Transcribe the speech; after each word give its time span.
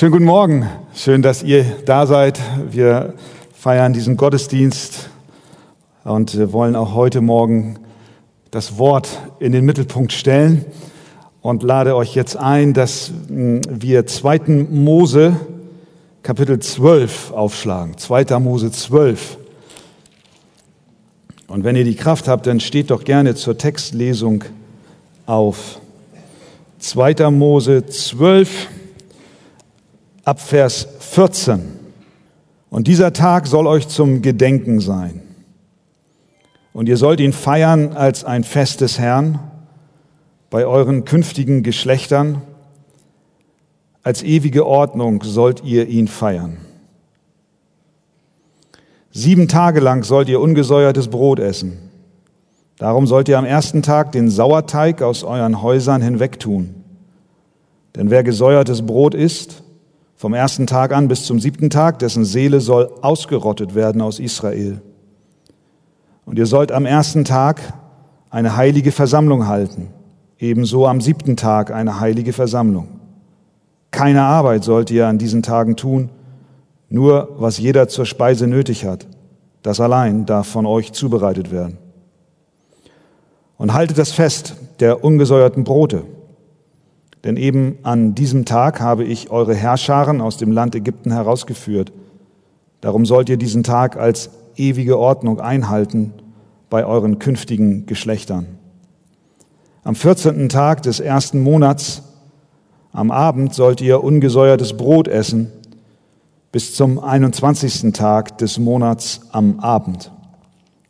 Schönen 0.00 0.12
guten 0.12 0.24
Morgen. 0.24 0.66
Schön, 0.94 1.20
dass 1.20 1.42
ihr 1.42 1.62
da 1.84 2.06
seid. 2.06 2.40
Wir 2.70 3.12
feiern 3.52 3.92
diesen 3.92 4.16
Gottesdienst 4.16 5.10
und 6.04 6.54
wollen 6.54 6.74
auch 6.74 6.94
heute 6.94 7.20
Morgen 7.20 7.78
das 8.50 8.78
Wort 8.78 9.10
in 9.40 9.52
den 9.52 9.66
Mittelpunkt 9.66 10.14
stellen 10.14 10.64
und 11.42 11.62
lade 11.62 11.96
euch 11.96 12.14
jetzt 12.14 12.38
ein, 12.38 12.72
dass 12.72 13.12
hm, 13.28 13.60
wir 13.68 14.06
2. 14.06 14.68
Mose 14.70 15.36
Kapitel 16.22 16.58
12 16.60 17.32
aufschlagen. 17.32 17.98
2. 17.98 18.38
Mose 18.38 18.72
12. 18.72 19.36
Und 21.46 21.62
wenn 21.62 21.76
ihr 21.76 21.84
die 21.84 21.94
Kraft 21.94 22.26
habt, 22.26 22.46
dann 22.46 22.60
steht 22.60 22.90
doch 22.90 23.04
gerne 23.04 23.34
zur 23.34 23.58
Textlesung 23.58 24.44
auf. 25.26 25.78
2. 26.78 27.28
Mose 27.30 27.84
12 27.84 28.68
ab 30.30 30.38
Vers 30.38 30.86
14. 31.00 31.60
Und 32.70 32.86
dieser 32.86 33.12
Tag 33.12 33.48
soll 33.48 33.66
euch 33.66 33.88
zum 33.88 34.22
Gedenken 34.22 34.78
sein. 34.78 35.22
Und 36.72 36.88
ihr 36.88 36.96
sollt 36.96 37.18
ihn 37.18 37.32
feiern 37.32 37.94
als 37.94 38.22
ein 38.22 38.44
Fest 38.44 38.80
des 38.80 39.00
Herrn 39.00 39.40
bei 40.48 40.66
euren 40.66 41.04
künftigen 41.04 41.64
Geschlechtern. 41.64 42.42
Als 44.04 44.22
ewige 44.22 44.66
Ordnung 44.66 45.20
sollt 45.24 45.64
ihr 45.64 45.88
ihn 45.88 46.06
feiern. 46.06 46.58
Sieben 49.10 49.48
Tage 49.48 49.80
lang 49.80 50.04
sollt 50.04 50.28
ihr 50.28 50.40
ungesäuertes 50.40 51.08
Brot 51.08 51.40
essen. 51.40 51.90
Darum 52.78 53.08
sollt 53.08 53.28
ihr 53.28 53.36
am 53.36 53.44
ersten 53.44 53.82
Tag 53.82 54.12
den 54.12 54.30
Sauerteig 54.30 55.02
aus 55.02 55.24
euren 55.24 55.60
Häusern 55.60 56.00
hinwegtun. 56.02 56.76
Denn 57.96 58.10
wer 58.10 58.22
gesäuertes 58.22 58.86
Brot 58.86 59.16
isst, 59.16 59.64
vom 60.20 60.34
ersten 60.34 60.66
Tag 60.66 60.92
an 60.92 61.08
bis 61.08 61.24
zum 61.24 61.40
siebten 61.40 61.70
Tag, 61.70 61.98
dessen 62.00 62.26
Seele 62.26 62.60
soll 62.60 62.90
ausgerottet 63.00 63.74
werden 63.74 64.02
aus 64.02 64.18
Israel. 64.18 64.82
Und 66.26 66.38
ihr 66.38 66.44
sollt 66.44 66.72
am 66.72 66.84
ersten 66.84 67.24
Tag 67.24 67.72
eine 68.28 68.54
heilige 68.54 68.92
Versammlung 68.92 69.46
halten, 69.46 69.88
ebenso 70.38 70.86
am 70.86 71.00
siebten 71.00 71.38
Tag 71.38 71.70
eine 71.70 72.00
heilige 72.00 72.34
Versammlung. 72.34 73.00
Keine 73.92 74.20
Arbeit 74.20 74.62
sollt 74.62 74.90
ihr 74.90 75.06
an 75.06 75.16
diesen 75.16 75.42
Tagen 75.42 75.76
tun, 75.76 76.10
nur 76.90 77.30
was 77.38 77.56
jeder 77.56 77.88
zur 77.88 78.04
Speise 78.04 78.46
nötig 78.46 78.84
hat. 78.84 79.06
Das 79.62 79.80
allein 79.80 80.26
darf 80.26 80.48
von 80.48 80.66
euch 80.66 80.92
zubereitet 80.92 81.50
werden. 81.50 81.78
Und 83.56 83.72
haltet 83.72 83.96
das 83.96 84.12
Fest 84.12 84.56
der 84.80 85.02
ungesäuerten 85.02 85.64
Brote 85.64 86.04
denn 87.24 87.36
eben 87.36 87.78
an 87.82 88.14
diesem 88.14 88.44
Tag 88.44 88.80
habe 88.80 89.04
ich 89.04 89.30
eure 89.30 89.54
Herrscharen 89.54 90.20
aus 90.20 90.36
dem 90.36 90.52
Land 90.52 90.74
Ägypten 90.74 91.12
herausgeführt. 91.12 91.92
Darum 92.80 93.04
sollt 93.04 93.28
ihr 93.28 93.36
diesen 93.36 93.62
Tag 93.62 93.96
als 93.96 94.30
ewige 94.56 94.98
Ordnung 94.98 95.40
einhalten 95.40 96.12
bei 96.70 96.86
euren 96.86 97.18
künftigen 97.18 97.86
Geschlechtern. 97.86 98.46
Am 99.82 99.94
14. 99.94 100.48
Tag 100.48 100.82
des 100.82 101.00
ersten 101.00 101.42
Monats, 101.42 102.02
am 102.92 103.10
Abend, 103.10 103.54
sollt 103.54 103.80
ihr 103.80 104.02
ungesäuertes 104.02 104.76
Brot 104.76 105.08
essen, 105.08 105.50
bis 106.52 106.74
zum 106.74 106.98
21. 106.98 107.92
Tag 107.92 108.38
des 108.38 108.58
Monats 108.58 109.20
am 109.32 109.60
Abend. 109.60 110.10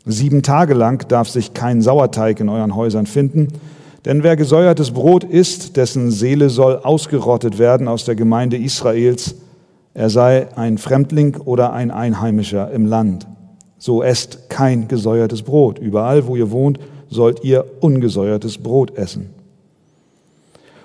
Sieben 0.06 0.42
Tage 0.42 0.75
lang 0.75 1.06
darf 1.08 1.28
sich 1.28 1.55
kein 1.55 1.83
Sauerteig 1.83 2.41
in 2.41 2.48
euren 2.48 2.75
Häusern 2.75 3.06
finden, 3.06 3.48
denn 4.05 4.23
wer 4.23 4.37
gesäuertes 4.37 4.93
Brot 4.93 5.25
isst, 5.25 5.77
dessen 5.77 6.11
Seele 6.11 6.48
soll 6.48 6.79
ausgerottet 6.79 7.59
werden 7.59 7.87
aus 7.87 8.05
der 8.05 8.15
Gemeinde 8.15 8.57
Israels, 8.57 9.34
er 9.92 10.09
sei 10.09 10.48
ein 10.57 10.79
Fremdling 10.79 11.37
oder 11.37 11.73
ein 11.73 11.91
Einheimischer 11.91 12.70
im 12.70 12.87
Land. 12.87 13.27
So 13.77 14.03
esst 14.03 14.48
kein 14.48 14.89
gesäuertes 14.89 15.42
Brot. 15.42 15.79
Überall, 15.79 16.27
wo 16.27 16.37
ihr 16.37 16.51
wohnt, 16.51 16.79
sollt 17.08 17.45
ihr 17.45 17.64
ungesäuertes 17.80 18.58
Brot 18.58 18.97
essen. 18.97 19.30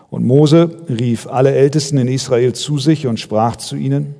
Und 0.09 0.25
Mose 0.25 0.69
rief 0.89 1.27
alle 1.27 1.53
Ältesten 1.53 1.97
in 1.97 2.07
Israel 2.07 2.53
zu 2.53 2.77
sich 2.79 3.07
und 3.07 3.19
sprach 3.19 3.57
zu 3.57 3.75
ihnen, 3.75 4.15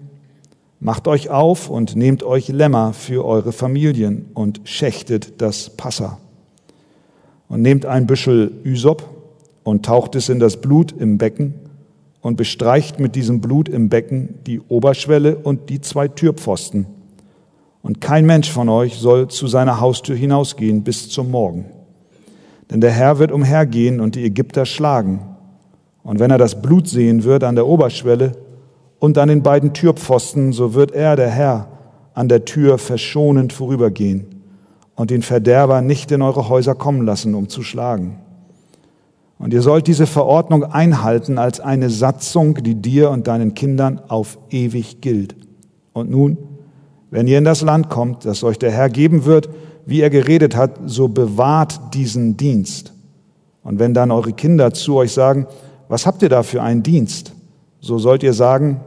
Macht 0.82 1.08
euch 1.08 1.30
auf 1.30 1.70
und 1.70 1.96
nehmt 1.96 2.22
euch 2.22 2.50
Lämmer 2.50 2.94
für 2.94 3.26
eure 3.26 3.54
Familien 3.54 4.30
und 4.34 4.62
schächtet 4.66 5.42
das 5.42 5.70
Passa 5.70 6.20
und 7.48 7.62
nehmt 7.62 7.86
ein 7.86 8.08
Büschel 8.08 8.52
Ysop 8.64 9.04
und 9.64 9.86
taucht 9.86 10.16
es 10.16 10.30
in 10.30 10.40
das 10.40 10.58
Blut 10.58 10.92
im 10.92 11.18
Becken 11.18 11.54
und 12.22 12.38
bestreicht 12.38 13.00
mit 13.00 13.16
diesem 13.16 13.42
Blut 13.42 13.70
im 13.70 13.90
Becken 13.90 14.36
die 14.46 14.60
Oberschwelle 14.60 15.36
und 15.36 15.70
die 15.70 15.82
zwei 15.82 16.08
Türpfosten. 16.08 16.88
Und 17.82 18.02
kein 18.02 18.26
Mensch 18.26 18.52
von 18.52 18.68
euch 18.70 18.96
soll 18.96 19.28
zu 19.28 19.48
seiner 19.48 19.80
Haustür 19.80 20.16
hinausgehen 20.16 20.84
bis 20.84 21.10
zum 21.10 21.30
Morgen. 21.30 21.66
Denn 22.72 22.82
der 22.82 22.92
Herr 22.92 23.20
wird 23.20 23.32
umhergehen 23.32 24.00
und 24.00 24.16
die 24.16 24.24
Ägypter 24.24 24.66
schlagen. 24.66 25.20
Und 26.02 26.20
wenn 26.20 26.32
er 26.32 26.40
das 26.40 26.62
Blut 26.62 26.88
sehen 26.88 27.24
wird 27.24 27.44
an 27.44 27.56
der 27.56 27.68
Oberschwelle 27.68 28.32
und 28.98 29.20
an 29.20 29.30
den 29.30 29.44
beiden 29.44 29.74
Türpfosten, 29.74 30.52
so 30.52 30.74
wird 30.74 30.92
er, 30.92 31.16
der 31.16 31.30
Herr, 31.30 31.68
an 32.16 32.28
der 32.28 32.46
Tür 32.46 32.80
verschonend 32.80 33.54
vorübergehen 33.54 34.35
und 34.96 35.12
den 35.12 35.22
Verderber 35.22 35.82
nicht 35.82 36.12
in 36.12 36.22
eure 36.22 36.50
Häuser 36.50 36.76
kommen 36.76 37.06
lassen, 37.06 37.36
um 37.36 37.50
zu 37.50 37.64
schlagen. 37.64 38.18
Und 39.38 39.54
ihr 39.54 39.62
sollt 39.62 39.88
diese 39.88 40.08
Verordnung 40.08 40.64
einhalten 40.64 41.38
als 41.38 41.60
eine 41.60 41.90
Satzung, 41.90 42.56
die 42.64 42.76
dir 42.76 43.10
und 43.12 43.28
deinen 43.28 43.54
Kindern 43.54 44.00
auf 44.08 44.38
ewig 44.50 45.02
gilt. 45.02 45.36
Und 45.92 46.10
nun, 46.10 46.38
wenn 47.12 47.28
ihr 47.28 47.38
in 47.38 47.44
das 47.44 47.62
Land 47.62 47.90
kommt, 47.90 48.26
das 48.26 48.44
euch 48.44 48.58
der 48.58 48.72
Herr 48.72 48.90
geben 48.90 49.26
wird, 49.26 49.50
wie 49.86 50.02
er 50.02 50.10
geredet 50.10 50.56
hat, 50.56 50.80
so 50.86 51.10
bewahrt 51.10 51.94
diesen 51.94 52.38
Dienst. 52.38 52.94
Und 53.64 53.80
wenn 53.80 53.94
dann 53.94 54.12
eure 54.12 54.34
Kinder 54.34 54.74
zu 54.74 54.96
euch 54.96 55.12
sagen, 55.12 55.48
was 55.90 56.06
habt 56.06 56.22
ihr 56.22 56.30
da 56.30 56.42
für 56.42 56.64
einen 56.64 56.82
Dienst? 56.82 57.34
So 57.82 58.00
sollt 58.00 58.24
ihr 58.24 58.34
sagen, 58.34 58.80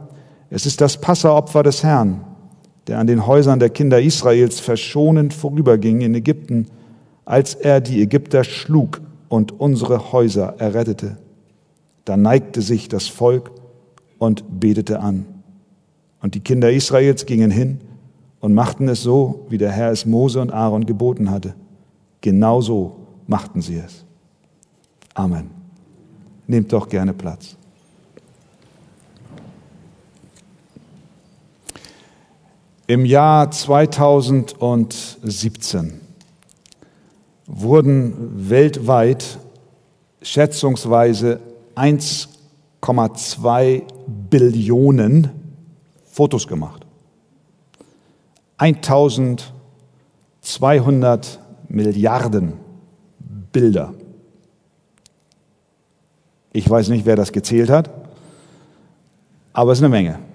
es 0.49 0.65
ist 0.65 0.81
das 0.81 0.99
Passeropfer 0.99 1.63
des 1.63 1.83
Herrn 1.83 2.21
der 2.89 2.97
an 2.97 3.05
den 3.05 3.27
Häusern 3.27 3.59
der 3.59 3.69
Kinder 3.69 4.01
Israels 4.01 4.59
verschonend 4.59 5.35
vorüberging 5.35 6.01
in 6.01 6.15
Ägypten, 6.15 6.65
als 7.23 7.53
er 7.53 7.81
die 7.81 8.01
Ägypter 8.01 8.43
schlug 8.43 8.99
und 9.27 9.59
unsere 9.59 10.11
Häuser 10.11 10.55
errettete. 10.57 11.17
Da 12.05 12.17
neigte 12.17 12.63
sich 12.63 12.89
das 12.89 13.07
Volk 13.07 13.51
und 14.17 14.59
betete 14.59 15.01
an. 15.01 15.27
Und 16.19 16.33
die 16.33 16.39
Kinder 16.39 16.71
Israels 16.71 17.27
gingen 17.27 17.51
hin 17.51 17.77
und 18.39 18.55
machten 18.55 18.87
es 18.87 19.03
so, 19.03 19.45
wie 19.49 19.59
der 19.59 19.71
Herr 19.71 19.91
es 19.91 20.07
Mose 20.07 20.41
und 20.41 20.51
Aaron 20.51 20.87
geboten 20.87 21.29
hatte. 21.29 21.53
Genauso 22.21 22.95
machten 23.27 23.61
sie 23.61 23.75
es. 23.77 24.03
Amen. 25.13 25.51
Nehmt 26.47 26.73
doch 26.73 26.89
gerne 26.89 27.13
Platz. 27.13 27.55
Im 32.89 33.05
Jahr 33.05 33.49
2017 33.51 36.01
wurden 37.45 38.49
weltweit 38.49 39.37
schätzungsweise 40.23 41.39
1,2 41.75 43.83
Billionen 44.31 45.29
Fotos 46.03 46.47
gemacht. 46.47 46.87
1200 48.57 51.39
Milliarden 51.67 52.53
Bilder. 53.51 53.93
Ich 56.53 56.67
weiß 56.67 56.89
nicht, 56.89 57.05
wer 57.05 57.15
das 57.15 57.31
gezählt 57.31 57.69
hat, 57.69 57.91
aber 59.53 59.73
es 59.73 59.77
ist 59.77 59.83
eine 59.83 59.89
Menge. 59.89 60.27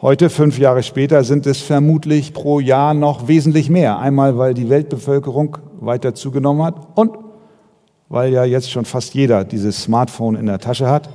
Heute, 0.00 0.30
fünf 0.30 0.60
Jahre 0.60 0.84
später, 0.84 1.24
sind 1.24 1.44
es 1.44 1.60
vermutlich 1.60 2.32
pro 2.32 2.60
Jahr 2.60 2.94
noch 2.94 3.26
wesentlich 3.26 3.68
mehr. 3.68 3.98
Einmal, 3.98 4.38
weil 4.38 4.54
die 4.54 4.68
Weltbevölkerung 4.68 5.58
weiter 5.80 6.14
zugenommen 6.14 6.62
hat 6.62 6.96
und 6.96 7.18
weil 8.08 8.32
ja 8.32 8.44
jetzt 8.44 8.70
schon 8.70 8.84
fast 8.84 9.14
jeder 9.14 9.44
dieses 9.44 9.82
Smartphone 9.82 10.36
in 10.36 10.46
der 10.46 10.60
Tasche 10.60 10.88
hat 10.88 11.08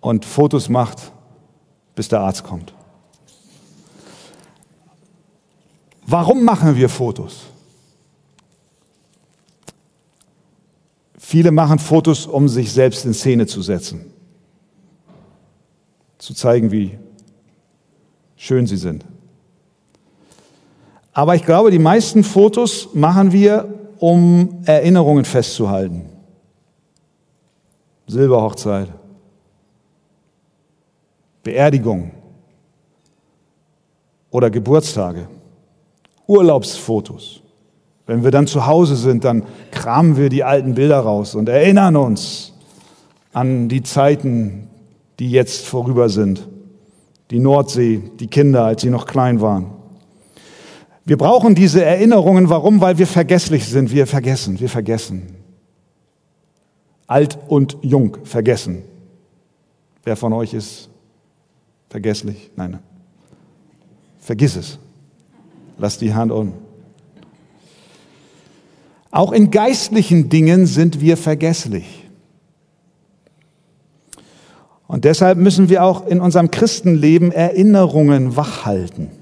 und 0.00 0.26
Fotos 0.26 0.68
macht, 0.68 1.10
bis 1.94 2.08
der 2.08 2.20
Arzt 2.20 2.44
kommt. 2.44 2.74
Warum 6.06 6.44
machen 6.44 6.76
wir 6.76 6.90
Fotos? 6.90 7.46
Viele 11.16 11.50
machen 11.50 11.78
Fotos, 11.78 12.26
um 12.26 12.46
sich 12.46 12.72
selbst 12.72 13.06
in 13.06 13.14
Szene 13.14 13.46
zu 13.46 13.62
setzen, 13.62 14.12
zu 16.18 16.34
zeigen, 16.34 16.72
wie 16.72 16.98
schön 18.40 18.66
sie 18.66 18.78
sind. 18.78 19.04
Aber 21.12 21.34
ich 21.34 21.44
glaube, 21.44 21.70
die 21.70 21.78
meisten 21.78 22.24
Fotos 22.24 22.88
machen 22.94 23.32
wir, 23.32 23.68
um 23.98 24.62
Erinnerungen 24.64 25.26
festzuhalten. 25.26 26.06
Silberhochzeit. 28.06 28.88
Beerdigung 31.42 32.12
oder 34.30 34.50
Geburtstage, 34.50 35.28
Urlaubsfotos. 36.26 37.42
Wenn 38.06 38.24
wir 38.24 38.30
dann 38.30 38.46
zu 38.46 38.66
Hause 38.66 38.96
sind, 38.96 39.24
dann 39.24 39.44
kramen 39.70 40.16
wir 40.16 40.30
die 40.30 40.44
alten 40.44 40.74
Bilder 40.74 41.00
raus 41.00 41.34
und 41.34 41.48
erinnern 41.50 41.96
uns 41.96 42.54
an 43.32 43.68
die 43.68 43.82
Zeiten, 43.82 44.68
die 45.18 45.30
jetzt 45.30 45.66
vorüber 45.66 46.08
sind. 46.08 46.48
Die 47.30 47.38
Nordsee, 47.38 48.02
die 48.18 48.26
Kinder, 48.26 48.64
als 48.64 48.82
sie 48.82 48.90
noch 48.90 49.06
klein 49.06 49.40
waren. 49.40 49.66
Wir 51.04 51.16
brauchen 51.16 51.54
diese 51.54 51.84
Erinnerungen. 51.84 52.48
Warum? 52.48 52.80
Weil 52.80 52.98
wir 52.98 53.06
vergesslich 53.06 53.66
sind. 53.66 53.92
Wir 53.92 54.06
vergessen, 54.06 54.60
wir 54.60 54.68
vergessen. 54.68 55.34
Alt 57.06 57.38
und 57.48 57.78
jung 57.82 58.18
vergessen. 58.24 58.82
Wer 60.04 60.16
von 60.16 60.32
euch 60.32 60.54
ist 60.54 60.88
vergesslich? 61.88 62.50
Nein. 62.56 62.78
Vergiss 64.20 64.56
es. 64.56 64.78
Lass 65.78 65.98
die 65.98 66.14
Hand 66.14 66.30
unten. 66.30 66.58
Auch 69.10 69.32
in 69.32 69.50
geistlichen 69.50 70.28
Dingen 70.28 70.66
sind 70.66 71.00
wir 71.00 71.16
vergesslich. 71.16 71.99
Und 74.90 75.04
deshalb 75.04 75.38
müssen 75.38 75.68
wir 75.68 75.84
auch 75.84 76.04
in 76.08 76.20
unserem 76.20 76.50
Christenleben 76.50 77.30
Erinnerungen 77.30 78.34
wachhalten. 78.34 79.12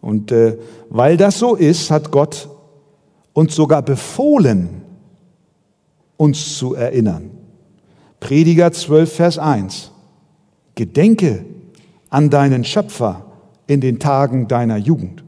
Und 0.00 0.30
äh, 0.30 0.58
weil 0.88 1.16
das 1.16 1.40
so 1.40 1.56
ist, 1.56 1.90
hat 1.90 2.12
Gott 2.12 2.48
uns 3.32 3.56
sogar 3.56 3.82
befohlen, 3.82 4.82
uns 6.16 6.56
zu 6.56 6.76
erinnern. 6.76 7.32
Prediger 8.20 8.70
12, 8.70 9.12
Vers 9.12 9.38
1. 9.38 9.90
Gedenke 10.76 11.44
an 12.10 12.30
deinen 12.30 12.62
Schöpfer 12.62 13.24
in 13.66 13.80
den 13.80 13.98
Tagen 13.98 14.46
deiner 14.46 14.76
Jugend. 14.76 15.24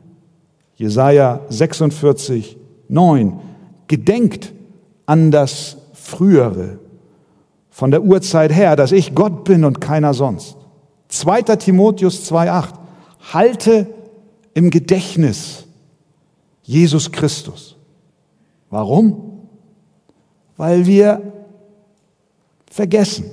Jesaja 0.76 1.40
46, 1.48 2.56
9. 2.88 3.40
Gedenkt 3.88 4.52
an 5.04 5.32
das 5.32 5.78
Frühere 5.94 6.78
von 7.72 7.90
der 7.90 8.02
Urzeit 8.02 8.52
her, 8.52 8.76
dass 8.76 8.92
ich 8.92 9.14
Gott 9.14 9.44
bin 9.44 9.64
und 9.64 9.80
keiner 9.80 10.12
sonst. 10.12 10.56
2. 11.08 11.42
Timotheus 11.56 12.30
2,8. 12.30 12.74
Halte 13.32 13.86
im 14.52 14.68
Gedächtnis 14.68 15.64
Jesus 16.62 17.10
Christus. 17.10 17.76
Warum? 18.68 19.48
Weil 20.58 20.84
wir 20.84 21.32
vergessen. 22.70 23.24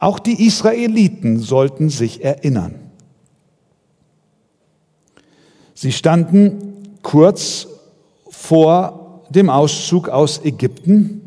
Auch 0.00 0.18
die 0.18 0.44
Israeliten 0.44 1.38
sollten 1.38 1.90
sich 1.90 2.24
erinnern. 2.24 2.74
Sie 5.74 5.92
standen 5.92 6.96
kurz 7.02 7.68
vor 8.28 9.22
dem 9.30 9.48
Auszug 9.48 10.08
aus 10.08 10.44
Ägypten 10.44 11.21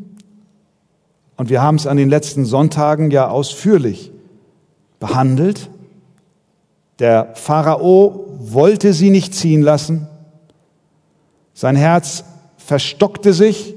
und 1.36 1.50
wir 1.50 1.62
haben 1.62 1.76
es 1.76 1.86
an 1.86 1.96
den 1.96 2.08
letzten 2.08 2.44
Sonntagen 2.44 3.10
ja 3.10 3.28
ausführlich 3.28 4.10
behandelt. 4.98 5.68
Der 6.98 7.34
Pharao 7.34 8.24
wollte 8.38 8.92
sie 8.92 9.10
nicht 9.10 9.34
ziehen 9.34 9.62
lassen. 9.62 10.08
Sein 11.52 11.76
Herz 11.76 12.24
verstockte 12.56 13.32
sich 13.32 13.74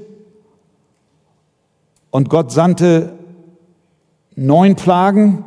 und 2.10 2.28
Gott 2.28 2.50
sandte 2.50 3.12
neun 4.34 4.74
Plagen 4.74 5.44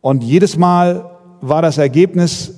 und 0.00 0.22
jedes 0.22 0.56
Mal 0.56 1.10
war 1.40 1.62
das 1.62 1.78
Ergebnis, 1.78 2.54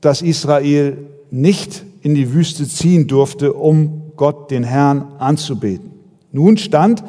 dass 0.00 0.22
Israel 0.22 0.98
nicht 1.30 1.84
in 2.02 2.14
die 2.14 2.32
Wüste 2.32 2.66
ziehen 2.66 3.06
durfte, 3.06 3.54
um 3.54 4.12
Gott, 4.16 4.50
den 4.50 4.64
Herrn, 4.64 5.12
anzubeten. 5.18 5.92
Nun 6.32 6.56
stand 6.56 7.02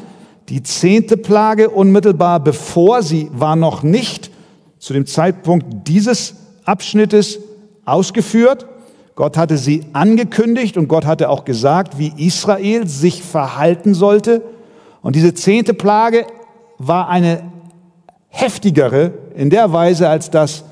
die 0.51 0.63
zehnte 0.63 1.15
Plage 1.15 1.69
unmittelbar 1.69 2.41
bevor, 2.41 3.03
sie 3.03 3.29
war 3.31 3.55
noch 3.55 3.83
nicht 3.83 4.31
zu 4.79 4.91
dem 4.91 5.05
Zeitpunkt 5.05 5.87
dieses 5.87 6.35
Abschnittes 6.65 7.39
ausgeführt. 7.85 8.65
Gott 9.15 9.37
hatte 9.37 9.57
sie 9.57 9.85
angekündigt 9.93 10.75
und 10.75 10.89
Gott 10.89 11.05
hatte 11.05 11.29
auch 11.29 11.45
gesagt, 11.45 11.97
wie 11.97 12.11
Israel 12.17 12.85
sich 12.85 13.23
verhalten 13.23 13.93
sollte. 13.93 14.41
Und 15.01 15.15
diese 15.15 15.33
zehnte 15.33 15.73
Plage 15.73 16.25
war 16.77 17.07
eine 17.07 17.43
heftigere 18.27 19.13
in 19.33 19.49
der 19.49 19.71
Weise, 19.71 20.09
als 20.09 20.31
dass 20.31 20.65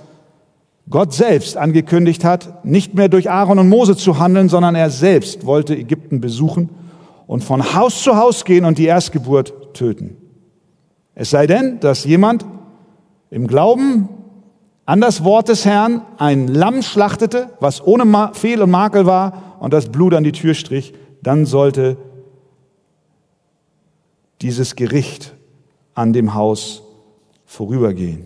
Gott 0.90 1.14
selbst 1.14 1.56
angekündigt 1.56 2.26
hat, 2.26 2.66
nicht 2.66 2.96
mehr 2.96 3.08
durch 3.08 3.30
Aaron 3.30 3.60
und 3.60 3.70
Mose 3.70 3.96
zu 3.96 4.20
handeln, 4.20 4.50
sondern 4.50 4.76
er 4.76 4.90
selbst 4.90 5.46
wollte 5.46 5.74
Ägypten 5.74 6.20
besuchen 6.20 6.68
und 7.28 7.46
von 7.46 7.76
Haus 7.76 8.04
zu 8.04 8.18
Haus 8.18 8.44
gehen 8.44 8.66
und 8.66 8.78
die 8.78 8.88
Erstgeburt 8.88 9.54
töten. 9.74 10.18
Es 11.16 11.30
sei 11.30 11.48
denn, 11.48 11.80
dass 11.80 12.06
jemand 12.06 12.46
im 13.30 13.48
Glauben 13.48 14.10
an 14.86 15.02
das 15.02 15.24
Wort 15.24 15.50
des 15.50 15.66
Herrn 15.66 16.02
ein 16.18 16.48
Lamm 16.48 16.82
schlachtete, 16.82 17.50
was 17.60 17.86
ohne 17.86 18.32
Fehl 18.34 18.62
und 18.62 18.72
Makel 18.72 19.06
war 19.06 19.58
und 19.60 19.74
das 19.74 19.92
Blut 19.92 20.14
an 20.14 20.24
die 20.24 20.32
Tür 20.32 20.54
strich, 20.54 20.94
dann 21.22 21.46
sollte 21.46 21.98
dieses 24.42 24.76
Gericht 24.76 25.36
an 25.94 26.14
dem 26.14 26.34
Haus 26.34 26.84
vorübergehen. 27.46 28.26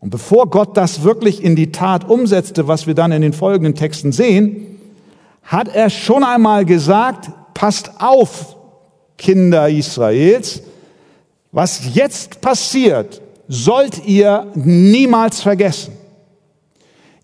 Und 0.00 0.10
bevor 0.10 0.50
Gott 0.50 0.76
das 0.76 1.02
wirklich 1.02 1.42
in 1.42 1.56
die 1.56 1.72
Tat 1.72 2.08
umsetzte, 2.08 2.68
was 2.68 2.86
wir 2.86 2.94
dann 2.94 3.10
in 3.10 3.22
den 3.22 3.32
folgenden 3.32 3.74
Texten 3.74 4.12
sehen, 4.12 4.78
hat 5.42 5.74
er 5.74 5.88
schon 5.88 6.24
einmal 6.24 6.66
gesagt, 6.66 7.30
passt 7.54 8.02
auf, 8.02 8.53
Kinder 9.16 9.68
Israels, 9.68 10.62
was 11.52 11.94
jetzt 11.94 12.40
passiert, 12.40 13.20
sollt 13.48 14.04
ihr 14.06 14.46
niemals 14.54 15.40
vergessen. 15.40 15.94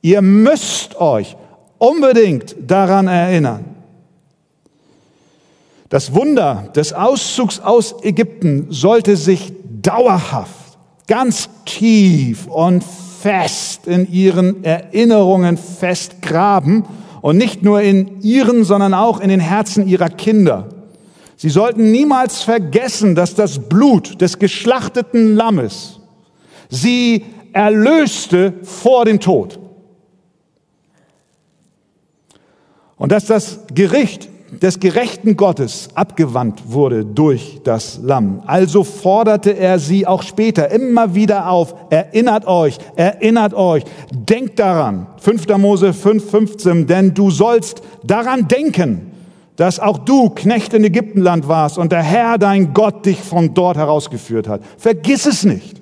Ihr 0.03 0.23
müsst 0.23 1.01
euch 1.01 1.37
unbedingt 1.79 2.55
daran 2.67 3.09
erinnern. 3.09 3.65
Das 5.89 6.15
Wunder 6.15 6.69
des 6.77 6.93
Auszugs 6.93 7.59
aus 7.59 7.97
Ägypten 8.05 8.67
sollte 8.71 9.17
sich 9.17 9.53
dauerhaft, 9.83 10.79
ganz 11.09 11.49
tief 11.65 12.47
und 12.47 12.85
fest 13.21 13.87
in 13.89 14.11
ihren 14.11 14.63
Erinnerungen 14.63 15.57
festgraben 15.57 16.85
und 17.23 17.37
nicht 17.37 17.63
nur 17.63 17.81
in 17.83 18.23
ihren, 18.23 18.65
sondern 18.65 18.95
auch 18.95 19.21
in 19.21 19.29
den 19.29 19.41
Herzen 19.41 19.89
ihrer 19.89 20.09
Kinder. 20.09 20.69
Sie 21.41 21.49
sollten 21.49 21.91
niemals 21.91 22.43
vergessen, 22.43 23.15
dass 23.15 23.35
das 23.35 23.59
Blut 23.59 24.21
des 24.21 24.39
geschlachteten 24.39 25.37
Lammes 25.37 25.99
sie 26.69 27.25
erlöste 27.55 28.53
vor 28.63 29.07
dem 29.07 29.21
Tod. 29.21 29.59
Und 32.99 33.11
dass 33.11 33.25
das 33.25 33.61
Gericht 33.75 34.29
des 34.61 34.81
gerechten 34.81 35.35
Gottes 35.39 35.89
abgewandt 35.95 36.61
wurde 36.67 37.07
durch 37.07 37.63
das 37.65 38.01
Lamm. 38.03 38.43
Also 38.45 38.85
forderte 38.85 39.57
er 39.57 39.79
sie 39.79 40.07
auch 40.07 40.23
später 40.23 40.71
immer 40.71 41.15
wieder 41.15 41.49
auf, 41.49 41.75
erinnert 41.89 42.47
euch, 42.47 42.77
erinnert 42.97 43.55
euch, 43.55 43.85
denkt 44.13 44.59
daran. 44.59 45.07
5. 45.17 45.49
Mose 45.57 45.95
5, 45.95 46.31
15, 46.31 46.87
denn 46.87 47.15
du 47.15 47.31
sollst 47.31 47.81
daran 48.05 48.47
denken, 48.47 49.10
dass 49.57 49.79
auch 49.81 49.99
du 49.99 50.31
Knecht 50.31 50.75
in 50.75 50.85
Ägyptenland 50.85 51.49
warst 51.49 51.79
und 51.79 51.93
der 51.93 52.03
Herr, 52.03 52.39
dein 52.39 52.73
Gott, 52.73 53.05
dich 53.07 53.21
von 53.21 53.55
dort 53.55 53.77
herausgeführt 53.77 54.49
hat. 54.49 54.63
Vergiss 54.79 55.27
es 55.27 55.45
nicht. 55.45 55.81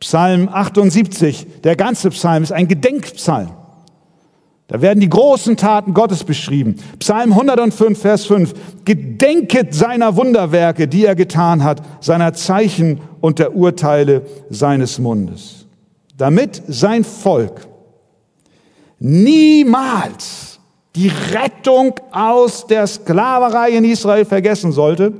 Psalm 0.00 0.48
78, 0.48 1.46
der 1.62 1.76
ganze 1.76 2.10
Psalm 2.10 2.42
ist 2.42 2.52
ein 2.52 2.68
Gedenkpsalm. 2.68 3.50
Da 4.72 4.80
werden 4.80 5.00
die 5.00 5.08
großen 5.08 5.56
Taten 5.56 5.92
Gottes 5.92 6.24
beschrieben. 6.24 6.76
Psalm 6.98 7.32
105, 7.32 8.00
Vers 8.00 8.24
5. 8.24 8.54
Gedenket 8.84 9.74
seiner 9.74 10.16
Wunderwerke, 10.16 10.88
die 10.88 11.04
er 11.04 11.14
getan 11.14 11.62
hat, 11.62 11.82
seiner 12.00 12.32
Zeichen 12.32 13.00
und 13.20 13.38
der 13.38 13.54
Urteile 13.54 14.22
seines 14.48 14.98
Mundes. 14.98 15.66
Damit 16.16 16.62
sein 16.68 17.04
Volk 17.04 17.68
niemals 18.98 20.51
die 20.94 21.10
Rettung 21.32 21.94
aus 22.10 22.66
der 22.66 22.86
Sklaverei 22.86 23.70
in 23.70 23.84
Israel 23.84 24.24
vergessen 24.24 24.72
sollte, 24.72 25.12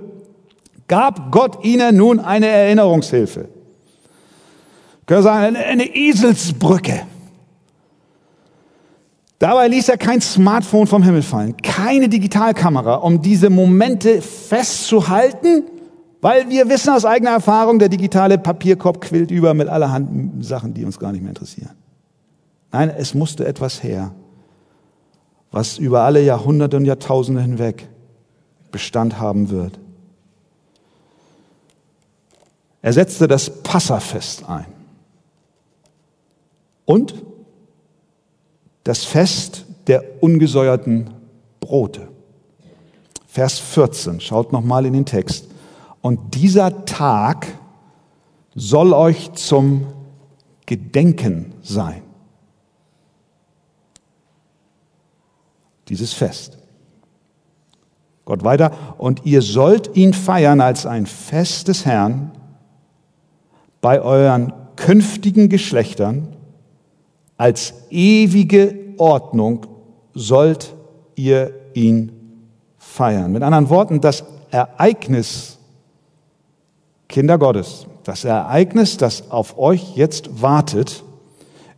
gab 0.88 1.32
Gott 1.32 1.64
ihnen 1.64 1.96
nun 1.96 2.20
eine 2.20 2.46
Erinnerungshilfe 2.46 3.48
können 5.06 5.24
wir 5.24 5.30
sagen, 5.30 5.56
eine 5.56 5.94
Eselsbrücke. 5.94 7.02
Dabei 9.38 9.68
ließ 9.68 9.88
er 9.88 9.98
kein 9.98 10.20
Smartphone 10.20 10.86
vom 10.86 11.02
Himmel 11.02 11.22
fallen, 11.22 11.56
keine 11.56 12.08
Digitalkamera, 12.08 12.94
um 12.94 13.20
diese 13.20 13.50
Momente 13.50 14.22
festzuhalten 14.22 15.64
Weil 16.22 16.48
wir 16.48 16.68
wissen 16.68 16.90
aus 16.90 17.04
eigener 17.04 17.32
Erfahrung, 17.32 17.80
der 17.80 17.88
digitale 17.88 18.38
Papierkorb 18.38 19.00
quillt 19.00 19.32
über 19.32 19.54
mit 19.54 19.68
allerhand 19.68 20.44
Sachen, 20.44 20.72
die 20.72 20.84
uns 20.84 21.00
gar 21.00 21.10
nicht 21.10 21.20
mehr 21.20 21.30
interessieren. 21.30 21.72
Nein, 22.70 22.92
es 22.96 23.12
musste 23.12 23.44
etwas 23.44 23.82
her, 23.82 24.12
was 25.52 25.78
über 25.78 26.02
alle 26.02 26.22
Jahrhunderte 26.22 26.78
und 26.78 26.86
Jahrtausende 26.86 27.42
hinweg 27.42 27.88
Bestand 28.72 29.20
haben 29.20 29.50
wird. 29.50 29.78
Er 32.80 32.92
setzte 32.92 33.28
das 33.28 33.62
Passafest 33.62 34.48
ein. 34.48 34.66
Und 36.84 37.14
das 38.82 39.04
Fest 39.04 39.66
der 39.86 40.22
ungesäuerten 40.22 41.10
Brote. 41.60 42.08
Vers 43.28 43.60
14, 43.60 44.20
schaut 44.20 44.52
nochmal 44.52 44.84
in 44.86 44.94
den 44.94 45.06
Text. 45.06 45.46
Und 46.00 46.34
dieser 46.34 46.84
Tag 46.84 47.46
soll 48.54 48.92
euch 48.92 49.32
zum 49.34 49.86
Gedenken 50.66 51.54
sein. 51.62 52.02
Dieses 55.92 56.14
Fest. 56.14 56.56
Gott 58.24 58.44
weiter, 58.44 58.72
und 58.96 59.26
ihr 59.26 59.42
sollt 59.42 59.94
ihn 59.94 60.14
feiern 60.14 60.62
als 60.62 60.86
ein 60.86 61.04
Fest 61.04 61.68
des 61.68 61.84
Herrn 61.84 62.30
bei 63.82 64.00
euren 64.00 64.54
künftigen 64.76 65.50
Geschlechtern, 65.50 66.28
als 67.36 67.74
ewige 67.90 68.94
Ordnung 68.96 69.66
sollt 70.14 70.72
ihr 71.14 71.52
ihn 71.74 72.12
feiern. 72.78 73.30
Mit 73.30 73.42
anderen 73.42 73.68
Worten, 73.68 74.00
das 74.00 74.24
Ereignis, 74.50 75.58
Kinder 77.06 77.36
Gottes, 77.36 77.86
das 78.04 78.24
Ereignis, 78.24 78.96
das 78.96 79.30
auf 79.30 79.58
euch 79.58 79.94
jetzt 79.94 80.40
wartet, 80.40 81.04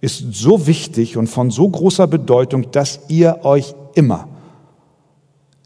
ist 0.00 0.34
so 0.34 0.68
wichtig 0.68 1.16
und 1.16 1.26
von 1.26 1.50
so 1.50 1.68
großer 1.68 2.06
Bedeutung, 2.06 2.70
dass 2.70 3.00
ihr 3.08 3.40
euch 3.42 3.74
immer, 3.94 4.28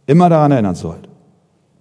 immer 0.06 0.28
daran 0.28 0.52
erinnern 0.52 0.74
sollt. 0.74 1.08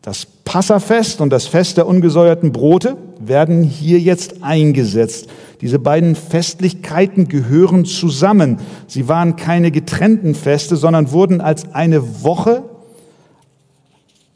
Das 0.01 0.25
Passafest 0.25 1.19
und 1.19 1.31
das 1.31 1.47
Fest 1.47 1.75
der 1.75 1.87
ungesäuerten 1.87 2.53
Brote 2.53 2.95
werden 3.19 3.63
hier 3.63 3.99
jetzt 3.99 4.41
eingesetzt. 4.41 5.27
Diese 5.59 5.79
beiden 5.79 6.15
Festlichkeiten 6.15 7.27
gehören 7.27 7.83
zusammen. 7.83 8.59
Sie 8.87 9.09
waren 9.09 9.35
keine 9.35 9.71
getrennten 9.71 10.35
Feste, 10.35 10.77
sondern 10.77 11.11
wurden 11.11 11.41
als 11.41 11.73
eine 11.73 12.23
Woche 12.23 12.63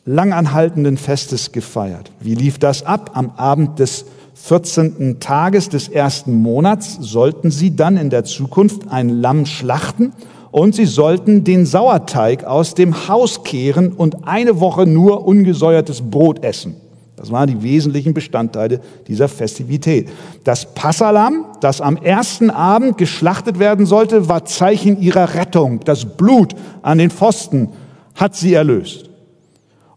langanhaltenden 0.06 0.98
Festes 0.98 1.52
gefeiert. 1.52 2.12
Wie 2.20 2.36
lief 2.36 2.60
das 2.60 2.86
ab? 2.86 3.12
Am 3.14 3.32
Abend 3.38 3.80
des 3.80 4.06
14. 4.34 5.20
Tages 5.20 5.70
des 5.70 5.88
ersten 5.88 6.34
Monats 6.34 6.98
sollten 7.00 7.52
sie 7.52 7.76
dann 7.76 7.98
in 7.98 8.10
der 8.10 8.24
Zukunft 8.24 8.90
ein 8.90 9.10
Lamm 9.10 9.46
schlachten 9.46 10.14
und 10.52 10.76
sie 10.76 10.86
sollten 10.86 11.44
den 11.44 11.66
Sauerteig 11.66 12.44
aus 12.44 12.76
dem 12.76 13.08
Haus 13.08 13.44
kehren 13.44 13.94
und 13.94 14.28
eine 14.28 14.60
Woche 14.60 14.86
nur 14.86 15.26
ungesäuertes 15.26 16.02
Brot 16.02 16.44
essen. 16.44 16.76
Das 17.16 17.32
waren 17.32 17.48
die 17.48 17.62
wesentlichen 17.62 18.14
Bestandteile 18.14 18.82
dieser 19.08 19.28
Festivität. 19.28 20.10
Das 20.44 20.74
Passalam, 20.74 21.46
das 21.62 21.80
am 21.80 21.96
ersten 21.96 22.50
Abend 22.50 22.98
geschlachtet 22.98 23.60
werden 23.60 23.86
sollte, 23.86 24.28
war 24.28 24.46
Zeichen 24.46 25.00
ihrer 25.00 25.36
Rettung. 25.36 25.82
Das 25.86 26.04
Blut 26.06 26.56
an 26.82 26.98
den 26.98 27.12
Pfosten 27.12 27.70
hat 28.16 28.36
sie 28.36 28.56
erlöst. 28.56 29.10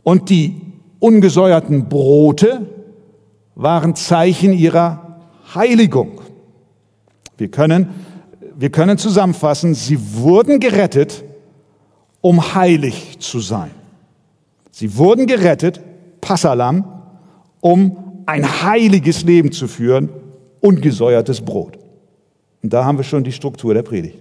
Und 0.03 0.29
die 0.29 0.61
ungesäuerten 0.99 1.89
Brote 1.89 2.67
waren 3.55 3.97
Zeichen 3.97 4.53
ihrer 4.53 5.21
Heiligung. 5.55 6.21
Wir 7.39 7.51
können, 7.51 7.89
wir 8.57 8.71
können 8.71 8.99
zusammenfassen, 8.99 9.75
sie 9.75 9.99
wurden 10.15 10.61
gerettet, 10.61 11.25
um 12.21 12.55
heilig 12.55 13.19
zu 13.19 13.41
sein. 13.41 13.71
Sie 14.71 14.97
wurden 14.97 15.27
gerettet, 15.27 15.81
Passalam, 16.21 16.85
um 17.61 18.23
ein 18.27 18.63
heiliges 18.63 19.23
Leben 19.25 19.53
zu 19.53 19.69
führen, 19.69 20.09
ungesäuertes 20.61 21.41
Brot. 21.43 21.79
Und 22.63 22.73
da 22.73 22.85
haben 22.85 22.99
wir 22.99 23.05
schon 23.05 23.25
die 23.25 23.33
Struktur 23.33 23.75
der 23.75 23.83
Predigt. 23.83 24.19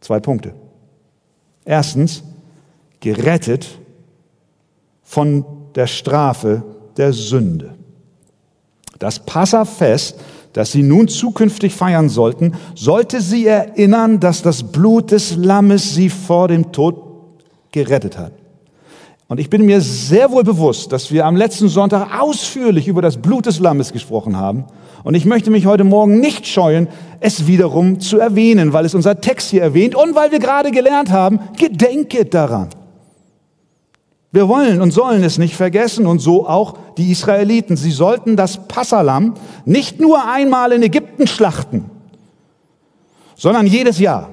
Zwei 0.00 0.20
Punkte. 0.20 0.54
Erstens, 1.64 2.24
gerettet 3.00 3.78
von 5.02 5.44
der 5.74 5.86
Strafe 5.86 6.62
der 6.96 7.12
Sünde. 7.12 7.74
Das 8.98 9.24
Passafest, 9.24 10.18
das 10.54 10.72
sie 10.72 10.82
nun 10.82 11.08
zukünftig 11.08 11.74
feiern 11.74 12.08
sollten, 12.08 12.54
sollte 12.74 13.20
sie 13.20 13.46
erinnern, 13.46 14.20
dass 14.20 14.40
das 14.40 14.62
Blut 14.62 15.10
des 15.10 15.36
Lammes 15.36 15.94
sie 15.94 16.08
vor 16.08 16.48
dem 16.48 16.72
Tod 16.72 16.96
gerettet 17.72 18.16
hat. 18.16 18.32
Und 19.26 19.40
ich 19.40 19.50
bin 19.50 19.66
mir 19.66 19.80
sehr 19.80 20.30
wohl 20.30 20.44
bewusst, 20.44 20.92
dass 20.92 21.10
wir 21.10 21.26
am 21.26 21.34
letzten 21.34 21.68
Sonntag 21.68 22.20
ausführlich 22.20 22.88
über 22.88 23.02
das 23.02 23.16
Blut 23.16 23.46
des 23.46 23.58
Lammes 23.58 23.92
gesprochen 23.92 24.36
haben. 24.36 24.64
Und 25.02 25.14
ich 25.14 25.24
möchte 25.24 25.50
mich 25.50 25.66
heute 25.66 25.82
Morgen 25.82 26.20
nicht 26.20 26.46
scheuen, 26.46 26.88
es 27.20 27.46
wiederum 27.46 27.98
zu 28.00 28.18
erwähnen, 28.18 28.72
weil 28.72 28.84
es 28.84 28.94
unser 28.94 29.20
Text 29.20 29.50
hier 29.50 29.62
erwähnt 29.62 29.96
und 29.96 30.14
weil 30.14 30.30
wir 30.30 30.38
gerade 30.38 30.70
gelernt 30.70 31.10
haben, 31.10 31.40
gedenke 31.58 32.26
daran. 32.26 32.68
Wir 34.34 34.48
wollen 34.48 34.80
und 34.80 34.90
sollen 34.90 35.22
es 35.22 35.38
nicht 35.38 35.54
vergessen 35.54 36.08
und 36.08 36.18
so 36.18 36.48
auch 36.48 36.76
die 36.98 37.12
Israeliten. 37.12 37.76
Sie 37.76 37.92
sollten 37.92 38.36
das 38.36 38.66
Passalam 38.66 39.34
nicht 39.64 40.00
nur 40.00 40.28
einmal 40.28 40.72
in 40.72 40.82
Ägypten 40.82 41.28
schlachten, 41.28 41.84
sondern 43.36 43.68
jedes 43.68 44.00
Jahr. 44.00 44.28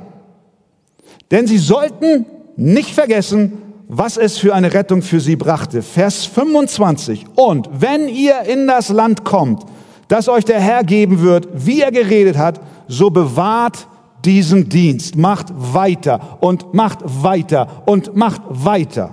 Denn 1.30 1.46
sie 1.46 1.60
sollten 1.60 2.26
nicht 2.56 2.90
vergessen, 2.90 3.62
was 3.90 4.18
es 4.18 4.40
für 4.40 4.56
eine 4.56 4.74
Rettung 4.74 5.04
für 5.04 5.20
sie 5.20 5.36
brachte. 5.36 5.84
Vers 5.84 6.26
25. 6.26 7.26
Und 7.36 7.70
wenn 7.72 8.10
ihr 8.10 8.42
in 8.48 8.66
das 8.66 8.90
Land 8.90 9.24
kommt, 9.24 9.66
das 10.08 10.28
euch 10.30 10.46
der 10.46 10.60
Herr 10.60 10.84
geben 10.84 11.22
wird, 11.22 11.48
wie 11.54 11.82
er 11.82 11.92
geredet 11.92 12.40
hat, 12.40 12.60
so 12.88 13.12
bewahrt 13.12 13.86
diesen 14.26 14.68
Dienst. 14.68 15.16
Macht 15.16 15.50
weiter 15.56 16.40
und 16.42 16.74
macht 16.74 17.02
weiter 17.04 17.84
und 17.86 18.16
macht 18.16 18.42
weiter. 18.50 19.12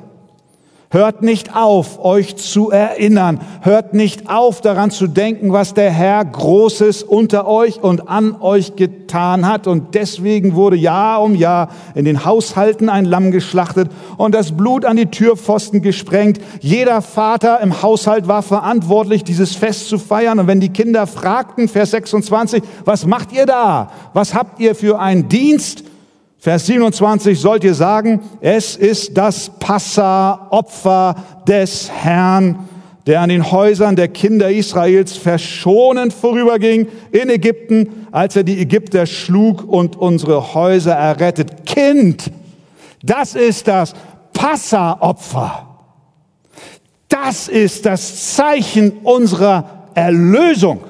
Hört 0.90 1.20
nicht 1.20 1.54
auf, 1.54 2.02
euch 2.02 2.36
zu 2.36 2.70
erinnern. 2.70 3.40
Hört 3.60 3.92
nicht 3.92 4.30
auf, 4.30 4.62
daran 4.62 4.90
zu 4.90 5.06
denken, 5.06 5.52
was 5.52 5.74
der 5.74 5.90
Herr 5.90 6.24
Großes 6.24 7.02
unter 7.02 7.46
euch 7.46 7.82
und 7.82 8.08
an 8.08 8.40
euch 8.40 8.74
getan 8.74 9.46
hat. 9.46 9.66
Und 9.66 9.94
deswegen 9.94 10.54
wurde 10.54 10.76
Jahr 10.76 11.22
um 11.22 11.34
Jahr 11.34 11.68
in 11.94 12.06
den 12.06 12.24
Haushalten 12.24 12.88
ein 12.88 13.04
Lamm 13.04 13.32
geschlachtet 13.32 13.90
und 14.16 14.34
das 14.34 14.52
Blut 14.56 14.86
an 14.86 14.96
die 14.96 15.10
Türpfosten 15.10 15.82
gesprengt. 15.82 16.40
Jeder 16.60 17.02
Vater 17.02 17.60
im 17.60 17.82
Haushalt 17.82 18.26
war 18.26 18.42
verantwortlich, 18.42 19.24
dieses 19.24 19.54
Fest 19.54 19.90
zu 19.90 19.98
feiern. 19.98 20.38
Und 20.38 20.46
wenn 20.46 20.60
die 20.60 20.70
Kinder 20.70 21.06
fragten, 21.06 21.68
Vers 21.68 21.90
26, 21.90 22.62
was 22.86 23.04
macht 23.04 23.32
ihr 23.32 23.44
da? 23.44 23.90
Was 24.14 24.32
habt 24.32 24.58
ihr 24.58 24.74
für 24.74 24.98
einen 24.98 25.28
Dienst? 25.28 25.84
Vers 26.40 26.66
27 26.66 27.40
sollt 27.40 27.64
ihr 27.64 27.74
sagen, 27.74 28.20
es 28.40 28.76
ist 28.76 29.18
das 29.18 29.50
Passa-Opfer 29.58 31.16
des 31.48 31.90
Herrn, 31.90 32.68
der 33.08 33.22
an 33.22 33.28
den 33.28 33.50
Häusern 33.50 33.96
der 33.96 34.06
Kinder 34.06 34.48
Israels 34.48 35.16
verschonend 35.16 36.12
vorüberging 36.12 36.86
in 37.10 37.28
Ägypten, 37.28 38.06
als 38.12 38.36
er 38.36 38.44
die 38.44 38.60
Ägypter 38.60 39.06
schlug 39.06 39.64
und 39.64 39.96
unsere 39.96 40.54
Häuser 40.54 40.94
errettet. 40.94 41.66
Kind, 41.66 42.30
das 43.02 43.34
ist 43.34 43.66
das 43.66 43.94
Passa-Opfer. 44.32 45.66
Das 47.08 47.48
ist 47.48 47.84
das 47.84 48.36
Zeichen 48.36 48.92
unserer 49.02 49.88
Erlösung. 49.94 50.84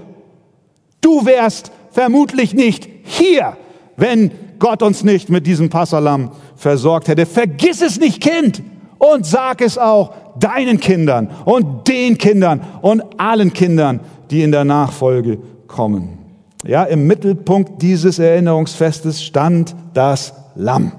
Du 1.00 1.24
wärst 1.24 1.72
vermutlich 1.92 2.52
nicht 2.52 2.86
hier, 3.04 3.56
wenn 3.96 4.32
Gott 4.58 4.82
uns 4.82 5.04
nicht 5.04 5.28
mit 5.28 5.46
diesem 5.46 5.70
Passalam 5.70 6.32
versorgt 6.56 7.08
hätte. 7.08 7.26
Vergiss 7.26 7.82
es 7.82 7.98
nicht, 7.98 8.20
Kind, 8.20 8.62
und 8.98 9.24
sag 9.26 9.60
es 9.60 9.78
auch 9.78 10.12
deinen 10.38 10.80
Kindern 10.80 11.30
und 11.44 11.88
den 11.88 12.18
Kindern 12.18 12.60
und 12.82 13.02
allen 13.18 13.52
Kindern, 13.52 14.00
die 14.30 14.42
in 14.42 14.52
der 14.52 14.64
Nachfolge 14.64 15.38
kommen. 15.66 16.18
Ja, 16.64 16.84
im 16.84 17.06
Mittelpunkt 17.06 17.80
dieses 17.82 18.18
Erinnerungsfestes 18.18 19.22
stand 19.22 19.74
das 19.94 20.34
Lamm. 20.54 20.92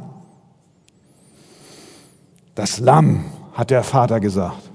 Das 2.56 2.80
Lamm, 2.80 3.26
hat 3.54 3.70
der 3.70 3.84
Vater 3.84 4.20
gesagt. 4.20 4.70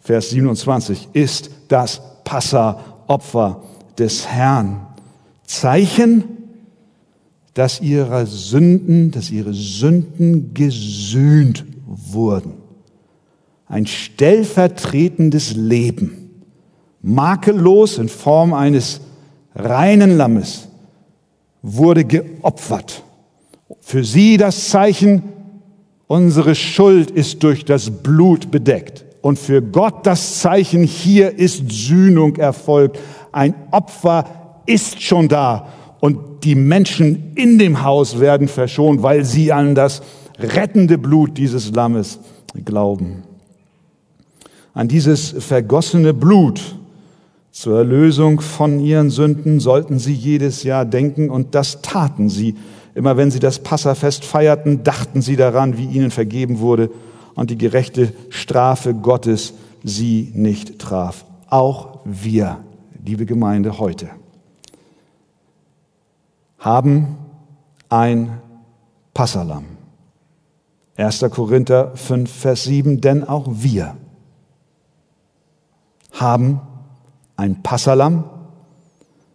Vers 0.00 0.30
27 0.30 1.08
ist 1.14 1.50
das 1.68 2.00
Passa-Opfer 2.24 3.62
des 3.98 4.26
Herrn. 4.26 4.86
Zeichen 5.44 6.37
dass 7.58 7.80
ihre 7.80 8.24
Sünden, 8.24 9.10
dass 9.10 9.32
ihre 9.32 9.52
Sünden 9.52 10.54
gesühnt 10.54 11.64
wurden. 11.86 12.52
Ein 13.66 13.84
stellvertretendes 13.84 15.56
Leben 15.56 16.44
makellos 17.02 17.98
in 17.98 18.08
Form 18.08 18.54
eines 18.54 19.00
reinen 19.56 20.16
Lammes, 20.16 20.68
wurde 21.60 22.04
geopfert. 22.04 23.02
Für 23.80 24.04
sie 24.04 24.36
das 24.36 24.68
Zeichen, 24.68 25.24
unsere 26.06 26.54
Schuld 26.54 27.10
ist 27.10 27.42
durch 27.42 27.64
das 27.64 27.90
Blut 27.90 28.52
bedeckt. 28.52 29.04
Und 29.20 29.36
für 29.36 29.62
Gott 29.62 30.06
das 30.06 30.38
Zeichen, 30.38 30.84
hier 30.84 31.36
ist 31.36 31.72
Sühnung 31.72 32.36
erfolgt. 32.36 33.00
Ein 33.32 33.56
Opfer 33.72 34.62
ist 34.64 35.02
schon 35.02 35.26
da. 35.26 35.66
Und 36.00 36.44
die 36.44 36.54
Menschen 36.54 37.32
in 37.34 37.58
dem 37.58 37.82
Haus 37.82 38.20
werden 38.20 38.48
verschont, 38.48 39.02
weil 39.02 39.24
sie 39.24 39.52
an 39.52 39.74
das 39.74 40.02
rettende 40.38 40.98
Blut 40.98 41.36
dieses 41.36 41.72
Lammes 41.72 42.20
glauben. 42.64 43.24
An 44.74 44.86
dieses 44.86 45.30
vergossene 45.30 46.14
Blut 46.14 46.76
zur 47.50 47.78
Erlösung 47.78 48.40
von 48.40 48.78
ihren 48.78 49.10
Sünden 49.10 49.58
sollten 49.58 49.98
sie 49.98 50.12
jedes 50.12 50.62
Jahr 50.62 50.84
denken 50.84 51.30
und 51.30 51.56
das 51.56 51.82
taten 51.82 52.28
sie. 52.28 52.54
Immer 52.94 53.16
wenn 53.16 53.32
sie 53.32 53.40
das 53.40 53.58
Passafest 53.58 54.24
feierten, 54.24 54.84
dachten 54.84 55.22
sie 55.22 55.34
daran, 55.34 55.76
wie 55.78 55.86
ihnen 55.86 56.12
vergeben 56.12 56.60
wurde 56.60 56.90
und 57.34 57.50
die 57.50 57.58
gerechte 57.58 58.12
Strafe 58.28 58.94
Gottes 58.94 59.54
sie 59.82 60.30
nicht 60.34 60.78
traf. 60.78 61.24
Auch 61.48 62.00
wir, 62.04 62.58
liebe 63.04 63.26
Gemeinde, 63.26 63.78
heute 63.80 64.10
haben 66.58 67.16
ein 67.88 68.40
Passalam. 69.14 69.64
1. 70.96 71.24
Korinther 71.30 71.96
5, 71.96 72.30
Vers 72.30 72.64
7, 72.64 73.00
denn 73.00 73.24
auch 73.24 73.46
wir 73.48 73.96
haben 76.12 76.60
ein 77.36 77.62
Passalam, 77.62 78.24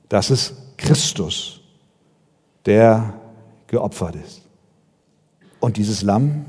das 0.09 0.29
ist 0.29 0.77
Christus, 0.77 1.61
der 2.65 3.13
geopfert 3.67 4.15
ist. 4.15 4.41
Und 5.61 5.77
dieses 5.77 6.01
Lamm 6.01 6.45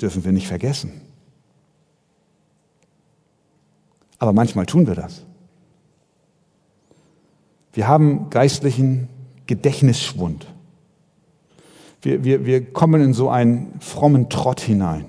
dürfen 0.00 0.24
wir 0.24 0.32
nicht 0.32 0.46
vergessen. 0.46 1.00
Aber 4.18 4.32
manchmal 4.32 4.66
tun 4.66 4.86
wir 4.86 4.94
das. 4.94 5.24
Wir 7.72 7.88
haben 7.88 8.28
geistlichen 8.30 9.08
Gedächtnisschwund. 9.46 10.46
Wir, 12.02 12.24
wir, 12.24 12.44
wir 12.44 12.64
kommen 12.72 13.00
in 13.00 13.14
so 13.14 13.30
einen 13.30 13.74
frommen 13.80 14.28
Trott 14.28 14.60
hinein, 14.60 15.04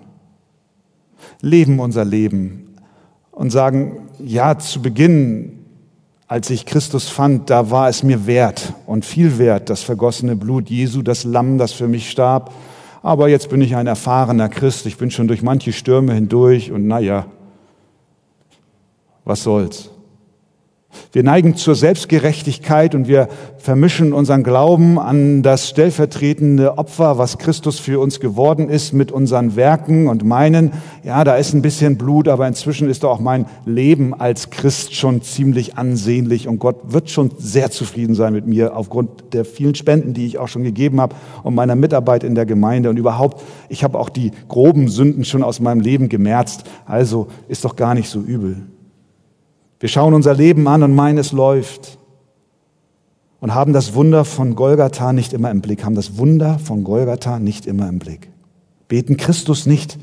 leben 1.41 1.79
unser 1.79 2.05
Leben 2.05 2.75
und 3.31 3.49
sagen, 3.49 4.07
ja, 4.19 4.57
zu 4.59 4.81
Beginn, 4.81 5.59
als 6.27 6.49
ich 6.49 6.65
Christus 6.65 7.09
fand, 7.09 7.49
da 7.49 7.71
war 7.71 7.89
es 7.89 8.03
mir 8.03 8.27
wert 8.27 8.73
und 8.85 9.05
viel 9.05 9.37
wert, 9.39 9.69
das 9.69 9.81
vergossene 9.81 10.35
Blut 10.35 10.69
Jesu, 10.69 11.01
das 11.01 11.23
Lamm, 11.23 11.57
das 11.57 11.73
für 11.73 11.87
mich 11.87 12.09
starb. 12.09 12.53
Aber 13.01 13.27
jetzt 13.27 13.49
bin 13.49 13.61
ich 13.61 13.75
ein 13.75 13.87
erfahrener 13.87 14.47
Christ, 14.49 14.85
ich 14.85 14.97
bin 14.97 15.11
schon 15.11 15.27
durch 15.27 15.41
manche 15.41 15.73
Stürme 15.73 16.13
hindurch 16.13 16.71
und 16.71 16.87
naja, 16.87 17.25
was 19.25 19.43
soll's. 19.43 19.92
Wir 21.11 21.23
neigen 21.23 21.55
zur 21.55 21.75
Selbstgerechtigkeit 21.75 22.95
und 22.95 23.07
wir 23.07 23.27
vermischen 23.57 24.13
unseren 24.13 24.43
Glauben 24.43 24.99
an 24.99 25.43
das 25.43 25.69
stellvertretende 25.69 26.77
Opfer, 26.77 27.17
was 27.17 27.37
Christus 27.37 27.79
für 27.79 27.99
uns 27.99 28.19
geworden 28.19 28.69
ist, 28.69 28.93
mit 28.93 29.11
unseren 29.11 29.55
Werken 29.55 30.07
und 30.07 30.23
meinen, 30.25 30.71
ja, 31.03 31.23
da 31.23 31.35
ist 31.35 31.53
ein 31.53 31.61
bisschen 31.61 31.97
Blut, 31.97 32.27
aber 32.27 32.47
inzwischen 32.47 32.89
ist 32.89 33.03
doch 33.03 33.11
auch 33.11 33.19
mein 33.19 33.45
Leben 33.65 34.13
als 34.13 34.49
Christ 34.49 34.95
schon 34.95 35.21
ziemlich 35.21 35.77
ansehnlich 35.77 36.47
und 36.47 36.59
Gott 36.59 36.91
wird 36.91 37.09
schon 37.09 37.31
sehr 37.37 37.71
zufrieden 37.71 38.15
sein 38.15 38.33
mit 38.33 38.47
mir 38.47 38.75
aufgrund 38.75 39.33
der 39.33 39.45
vielen 39.45 39.75
Spenden, 39.75 40.13
die 40.13 40.25
ich 40.25 40.39
auch 40.39 40.47
schon 40.47 40.63
gegeben 40.63 40.99
habe 40.99 41.15
und 41.43 41.55
meiner 41.55 41.75
Mitarbeit 41.75 42.23
in 42.23 42.35
der 42.35 42.45
Gemeinde 42.45 42.89
und 42.89 42.97
überhaupt, 42.97 43.41
ich 43.69 43.83
habe 43.83 43.99
auch 43.99 44.09
die 44.09 44.31
groben 44.47 44.89
Sünden 44.89 45.25
schon 45.25 45.43
aus 45.43 45.59
meinem 45.59 45.79
Leben 45.79 46.09
gemerzt, 46.09 46.63
also 46.85 47.27
ist 47.47 47.63
doch 47.63 47.75
gar 47.75 47.93
nicht 47.93 48.09
so 48.09 48.19
übel. 48.19 48.72
Wir 49.83 49.89
schauen 49.89 50.13
unser 50.13 50.33
Leben 50.33 50.65
an 50.69 50.81
und 50.81 50.95
meinen, 50.95 51.17
es 51.17 51.33
läuft. 51.33 51.97
Und 53.41 53.53
haben 53.53 53.73
das 53.73 53.93
Wunder 53.95 54.23
von 54.23 54.55
Golgatha 54.55 55.11
nicht 55.11 55.33
immer 55.33 55.51
im 55.51 55.59
Blick, 55.59 55.83
haben 55.83 55.93
das 55.93 56.17
Wunder 56.17 56.57
von 56.57 56.85
Golgatha 56.85 57.37
nicht 57.37 57.65
immer 57.65 57.89
im 57.89 57.99
Blick. 57.99 58.29
Beten 58.87 59.17
Christus 59.17 59.65
nicht 59.65 59.99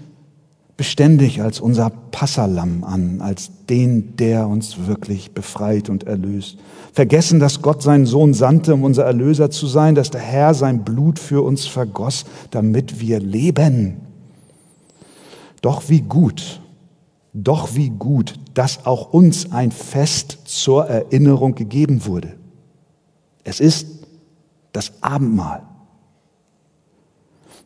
beständig 0.76 1.40
als 1.40 1.60
unser 1.60 1.88
Passalam 2.10 2.84
an, 2.84 3.22
als 3.22 3.52
den, 3.70 4.16
der 4.16 4.48
uns 4.48 4.86
wirklich 4.86 5.32
befreit 5.32 5.88
und 5.88 6.04
erlöst. 6.04 6.58
Vergessen, 6.92 7.40
dass 7.40 7.62
Gott 7.62 7.82
seinen 7.82 8.04
Sohn 8.04 8.34
sandte, 8.34 8.74
um 8.74 8.84
unser 8.84 9.06
Erlöser 9.06 9.50
zu 9.50 9.66
sein, 9.66 9.94
dass 9.94 10.10
der 10.10 10.20
Herr 10.20 10.52
sein 10.52 10.84
Blut 10.84 11.18
für 11.18 11.40
uns 11.42 11.66
vergoss, 11.66 12.26
damit 12.50 13.00
wir 13.00 13.18
leben. 13.18 13.96
Doch 15.62 15.88
wie 15.88 16.02
gut 16.02 16.60
doch 17.32 17.74
wie 17.74 17.90
gut, 17.90 18.34
dass 18.54 18.86
auch 18.86 19.12
uns 19.12 19.52
ein 19.52 19.70
Fest 19.70 20.38
zur 20.44 20.86
Erinnerung 20.86 21.54
gegeben 21.54 22.04
wurde. 22.06 22.34
Es 23.44 23.60
ist 23.60 23.86
das 24.72 24.92
Abendmahl. 25.00 25.62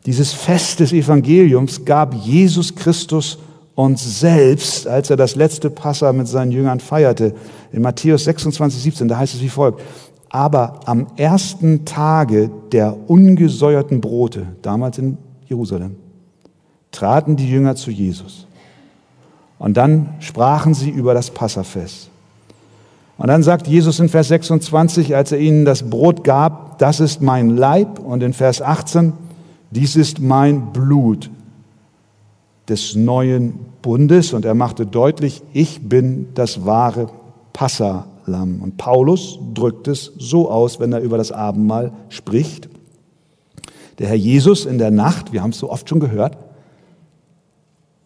Dieses 0.07 0.33
Fest 0.33 0.81
des 0.81 0.93
Evangeliums 0.93 1.85
gab 1.85 2.15
Jesus 2.15 2.75
Christus 2.75 3.39
uns 3.75 4.21
selbst, 4.21 4.87
als 4.87 5.11
er 5.11 5.17
das 5.17 5.35
letzte 5.35 5.71
Passa 5.71 6.13
mit 6.13 6.29
seinen 6.29 6.53
Jüngern 6.53 6.79
feierte. 6.79 7.35
In 7.73 7.83
Matthäus 7.83 8.25
26, 8.25 8.83
17, 8.83 9.09
da 9.09 9.19
heißt 9.19 9.35
es 9.35 9.41
wie 9.41 9.49
folgt. 9.49 9.81
Aber 10.29 10.81
am 10.85 11.07
ersten 11.17 11.85
Tage 11.85 12.51
der 12.71 12.97
ungesäuerten 13.09 14.01
Brote, 14.01 14.47
damals 14.63 14.99
in 14.99 15.17
Jerusalem, 15.47 15.97
traten 16.93 17.37
die 17.37 17.49
Jünger 17.49 17.75
zu 17.75 17.91
Jesus 17.91 18.47
und 19.65 19.79
dann 19.79 20.11
sprachen 20.21 20.75
sie 20.75 20.91
über 20.91 21.15
das 21.15 21.31
Passafest. 21.31 22.11
Und 23.17 23.29
dann 23.29 23.43
sagt 23.43 23.67
Jesus 23.67 23.99
in 23.99 24.11
Vers 24.11 24.29
26, 24.29 25.17
als 25.17 25.33
er 25.33 25.39
ihnen 25.39 25.65
das 25.65 25.89
Brot 25.89 26.23
gab, 26.23 26.79
das 26.79 27.01
ist 27.01 27.23
mein 27.23 27.49
Leib. 27.49 27.99
Und 27.99 28.23
in 28.23 28.35
Vers 28.35 28.61
18, 28.61 29.15
dies 29.71 29.97
ist 29.97 30.21
mein 30.21 30.75
Blut 30.75 31.31
des 32.69 32.95
neuen 32.95 33.55
Bundes. 33.81 34.35
Und 34.35 34.45
er 34.45 34.55
machte 34.55 34.85
deutlich, 34.85 35.43
ich 35.55 35.89
bin 35.89 36.29
das 36.35 36.67
wahre 36.67 37.07
Passalam. 37.55 38.61
Und 38.61 38.77
Paulus 38.77 39.39
drückt 39.55 39.89
es 39.89 40.13
so 40.19 40.51
aus, 40.51 40.79
wenn 40.79 40.93
er 40.93 41.01
über 41.01 41.17
das 41.17 41.33
Abendmahl 41.33 41.93
spricht. 42.11 42.69
Der 43.99 44.09
Herr 44.09 44.15
Jesus 44.15 44.67
in 44.67 44.77
der 44.77 44.91
Nacht, 44.91 45.33
wir 45.33 45.43
haben 45.43 45.53
es 45.53 45.59
so 45.59 45.71
oft 45.71 45.89
schon 45.89 46.01
gehört, 46.01 46.37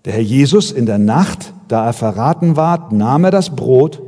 der 0.04 0.12
Herr 0.14 0.22
Jesus 0.22 0.70
in 0.72 0.86
der 0.86 0.98
Nacht, 0.98 1.52
da 1.68 1.86
er 1.86 1.92
verraten 1.92 2.56
ward, 2.56 2.92
nahm 2.92 3.24
er 3.24 3.30
das 3.30 3.54
Brot, 3.54 4.02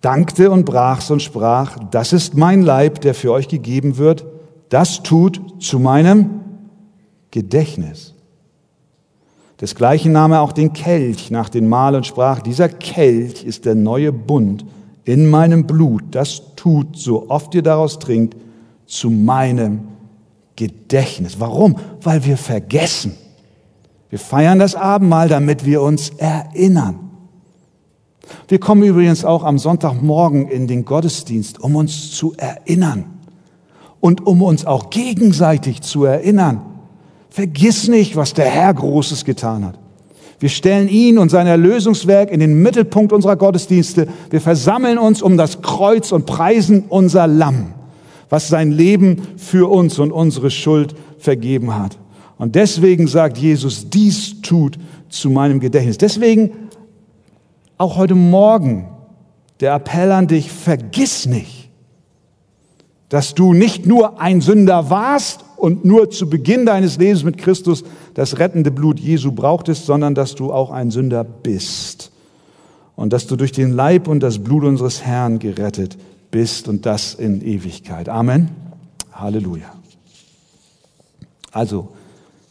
dankte 0.00 0.50
und 0.50 0.64
brach's 0.64 1.10
und 1.10 1.22
sprach, 1.22 1.78
das 1.90 2.12
ist 2.12 2.36
mein 2.36 2.62
Leib, 2.62 3.00
der 3.00 3.14
für 3.14 3.32
euch 3.32 3.48
gegeben 3.48 3.98
wird, 3.98 4.24
das 4.70 5.02
tut 5.02 5.40
zu 5.62 5.78
meinem 5.78 6.40
Gedächtnis. 7.30 8.14
Desgleichen 9.60 10.12
nahm 10.12 10.32
er 10.32 10.40
auch 10.40 10.52
den 10.52 10.72
Kelch 10.72 11.30
nach 11.30 11.50
dem 11.50 11.68
Mahl 11.68 11.94
und 11.94 12.06
sprach, 12.06 12.40
dieser 12.40 12.68
Kelch 12.68 13.44
ist 13.44 13.66
der 13.66 13.74
neue 13.74 14.10
Bund 14.10 14.64
in 15.04 15.28
meinem 15.28 15.66
Blut, 15.66 16.02
das 16.12 16.54
tut, 16.56 16.96
so 16.96 17.28
oft 17.28 17.54
ihr 17.54 17.62
daraus 17.62 17.98
trinkt, 17.98 18.36
zu 18.86 19.10
meinem 19.10 19.88
Gedächtnis. 20.56 21.38
Warum? 21.38 21.76
Weil 22.02 22.24
wir 22.24 22.36
vergessen. 22.36 23.14
Wir 24.10 24.18
feiern 24.18 24.58
das 24.58 24.74
Abendmahl, 24.74 25.28
damit 25.28 25.64
wir 25.64 25.82
uns 25.82 26.10
erinnern. 26.18 26.98
Wir 28.48 28.58
kommen 28.58 28.82
übrigens 28.82 29.24
auch 29.24 29.44
am 29.44 29.58
Sonntagmorgen 29.58 30.48
in 30.48 30.66
den 30.66 30.84
Gottesdienst, 30.84 31.60
um 31.60 31.76
uns 31.76 32.10
zu 32.10 32.34
erinnern 32.36 33.04
und 34.00 34.26
um 34.26 34.42
uns 34.42 34.66
auch 34.66 34.90
gegenseitig 34.90 35.82
zu 35.82 36.04
erinnern. 36.04 36.60
Vergiss 37.30 37.86
nicht, 37.88 38.16
was 38.16 38.34
der 38.34 38.46
Herr 38.46 38.74
Großes 38.74 39.24
getan 39.24 39.64
hat. 39.64 39.78
Wir 40.40 40.48
stellen 40.48 40.88
ihn 40.88 41.18
und 41.18 41.28
sein 41.28 41.46
Erlösungswerk 41.46 42.30
in 42.30 42.40
den 42.40 42.62
Mittelpunkt 42.62 43.12
unserer 43.12 43.36
Gottesdienste. 43.36 44.08
Wir 44.30 44.40
versammeln 44.40 44.98
uns 44.98 45.22
um 45.22 45.36
das 45.36 45.60
Kreuz 45.60 46.12
und 46.12 46.26
preisen 46.26 46.84
unser 46.88 47.26
Lamm, 47.26 47.74
was 48.30 48.48
sein 48.48 48.72
Leben 48.72 49.22
für 49.36 49.70
uns 49.70 49.98
und 49.98 50.12
unsere 50.12 50.50
Schuld 50.50 50.94
vergeben 51.18 51.76
hat. 51.76 51.98
Und 52.40 52.54
deswegen 52.54 53.06
sagt 53.06 53.36
Jesus, 53.36 53.90
dies 53.90 54.40
tut 54.40 54.78
zu 55.10 55.28
meinem 55.28 55.60
Gedächtnis. 55.60 55.98
Deswegen 55.98 56.52
auch 57.76 57.98
heute 57.98 58.14
Morgen 58.14 58.88
der 59.60 59.74
Appell 59.74 60.10
an 60.10 60.26
dich, 60.26 60.50
vergiss 60.50 61.26
nicht, 61.26 61.68
dass 63.10 63.34
du 63.34 63.52
nicht 63.52 63.84
nur 63.84 64.22
ein 64.22 64.40
Sünder 64.40 64.88
warst 64.88 65.44
und 65.58 65.84
nur 65.84 66.08
zu 66.08 66.30
Beginn 66.30 66.64
deines 66.64 66.96
Lebens 66.96 67.24
mit 67.24 67.36
Christus 67.36 67.84
das 68.14 68.38
rettende 68.38 68.70
Blut 68.70 68.98
Jesu 68.98 69.32
brauchtest, 69.32 69.84
sondern 69.84 70.14
dass 70.14 70.34
du 70.34 70.50
auch 70.50 70.70
ein 70.70 70.90
Sünder 70.90 71.24
bist 71.24 72.10
und 72.96 73.12
dass 73.12 73.26
du 73.26 73.36
durch 73.36 73.52
den 73.52 73.74
Leib 73.74 74.08
und 74.08 74.20
das 74.20 74.38
Blut 74.38 74.64
unseres 74.64 75.02
Herrn 75.04 75.40
gerettet 75.40 75.98
bist 76.30 76.68
und 76.68 76.86
das 76.86 77.12
in 77.12 77.42
Ewigkeit. 77.42 78.08
Amen. 78.08 78.48
Halleluja. 79.12 79.74
Also 81.52 81.90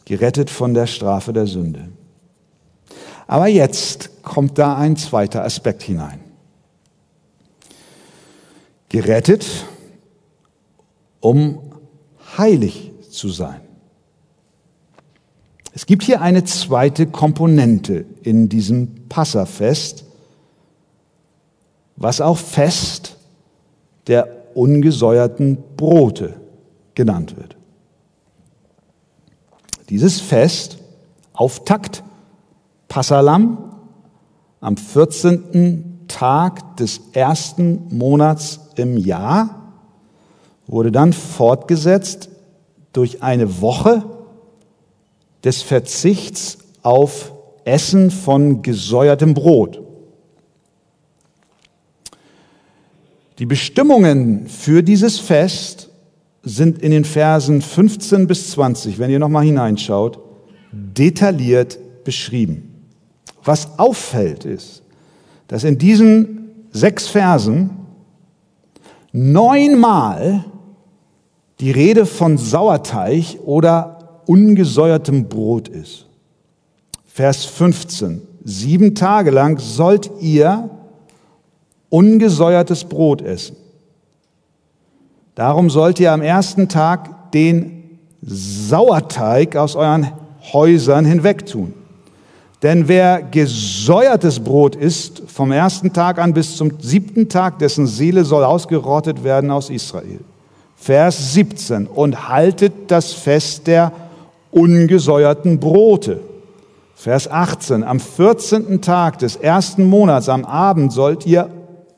gerettet 0.09 0.49
von 0.49 0.73
der 0.73 0.87
Strafe 0.87 1.33
der 1.33 1.45
Sünde. 1.45 1.87
Aber 3.27 3.45
jetzt 3.45 4.23
kommt 4.23 4.57
da 4.57 4.75
ein 4.75 4.97
zweiter 4.97 5.43
Aspekt 5.43 5.83
hinein. 5.83 6.19
Gerettet, 8.89 9.45
um 11.19 11.59
heilig 12.39 12.91
zu 13.11 13.29
sein. 13.29 13.61
Es 15.75 15.85
gibt 15.85 16.01
hier 16.01 16.21
eine 16.21 16.43
zweite 16.43 17.05
Komponente 17.05 18.05
in 18.23 18.49
diesem 18.49 19.07
Passafest, 19.09 20.05
was 21.97 22.19
auch 22.19 22.39
Fest 22.39 23.15
der 24.07 24.27
ungesäuerten 24.55 25.59
Brote 25.77 26.33
genannt 26.95 27.37
wird. 27.37 27.58
Dieses 29.89 30.21
Fest, 30.21 30.78
Auftakt, 31.34 32.04
Passalam, 32.88 33.75
am 34.62 34.78
14. 34.78 36.06
Tag 36.08 36.78
des 36.78 37.02
ersten 37.13 37.95
Monats 37.95 38.60
im 38.75 38.97
Jahr, 38.97 39.73
wurde 40.67 40.91
dann 40.91 41.13
fortgesetzt 41.13 42.30
durch 42.93 43.23
eine 43.23 43.62
Woche 43.62 44.04
des 45.43 45.62
Verzichts 45.62 46.60
auf 46.84 47.34
Essen 47.65 48.12
von 48.12 48.62
gesäuertem 48.62 49.34
Brot. 49.34 49.82
Die 53.39 53.45
Bestimmungen 53.45 54.47
für 54.47 54.84
dieses 54.84 55.19
Fest 55.19 55.88
sind 56.43 56.80
in 56.80 56.91
den 56.91 57.06
Versen 57.06 57.62
15 57.62 58.28
bis 58.28 58.52
20, 58.52 58.99
wenn 58.99 59.12
ihr 59.12 59.19
nochmal 59.19 59.45
hineinschaut, 59.45 60.19
detailliert 60.71 61.80
beschrieben. 62.04 62.86
Was 63.43 63.80
auffällt 63.80 64.45
ist, 64.45 64.84
dass 65.47 65.63
in 65.63 65.78
diesen 65.78 66.52
sechs 66.71 67.08
Versen 67.08 67.71
neunmal 69.12 70.45
die 71.60 71.71
Rede 71.71 72.06
von 72.06 72.38
Sauerteig 72.38 73.39
oder 73.43 74.21
ungesäuertem 74.28 75.28
Brot 75.28 75.67
ist. 75.67 76.06
Vers 77.06 77.45
15. 77.45 78.21
Sieben 78.43 78.95
Tage 78.95 79.32
lang 79.32 79.60
sollt 79.60 80.10
ihr 80.21 80.69
ungesäuertes 81.89 82.86
Brot 82.86 83.21
essen. 83.21 83.56
Darum 85.39 85.69
sollt 85.69 86.02
ihr 86.02 86.12
am 86.12 86.21
ersten 86.21 86.67
Tag 86.67 87.32
den 87.32 87.97
Sauerteig 88.21 89.56
aus 89.56 89.78
euren 89.78 90.12
Häusern 90.52 91.06
hinwegtun. 91.06 91.73
Denn 92.62 92.89
wer 92.89 93.21
gesäuertes 93.21 94.41
Brot 94.41 94.75
isst, 94.75 95.21
vom 95.28 95.54
ersten 95.54 95.93
Tag 95.93 96.19
an 96.19 96.34
bis 96.34 96.58
zum 96.58 96.82
siebten 96.82 97.30
Tag, 97.30 97.58
dessen 97.60 97.88
Seele 97.88 98.25
soll 98.25 98.43
ausgerottet 98.43 99.23
werden 99.23 99.49
aus 99.49 99.69
Israel. 99.69 100.19
Vers 100.75 101.34
17. 101.36 101.88
Und 101.88 102.28
haltet 102.28 102.73
das 102.91 103.13
Fest 103.13 103.67
der 103.67 103.93
ungesäuerten 104.52 105.58
Brote. 105.58 106.19
Vers 106.95 107.32
18. 107.32 107.86
Am 107.86 108.02
14. 108.02 108.82
Tag 108.82 109.19
des 109.19 109.38
ersten 109.38 109.86
Monats 109.86 110.28
am 110.28 110.43
Abend 110.43 110.91
sollt 110.91 111.25
ihr 111.25 111.49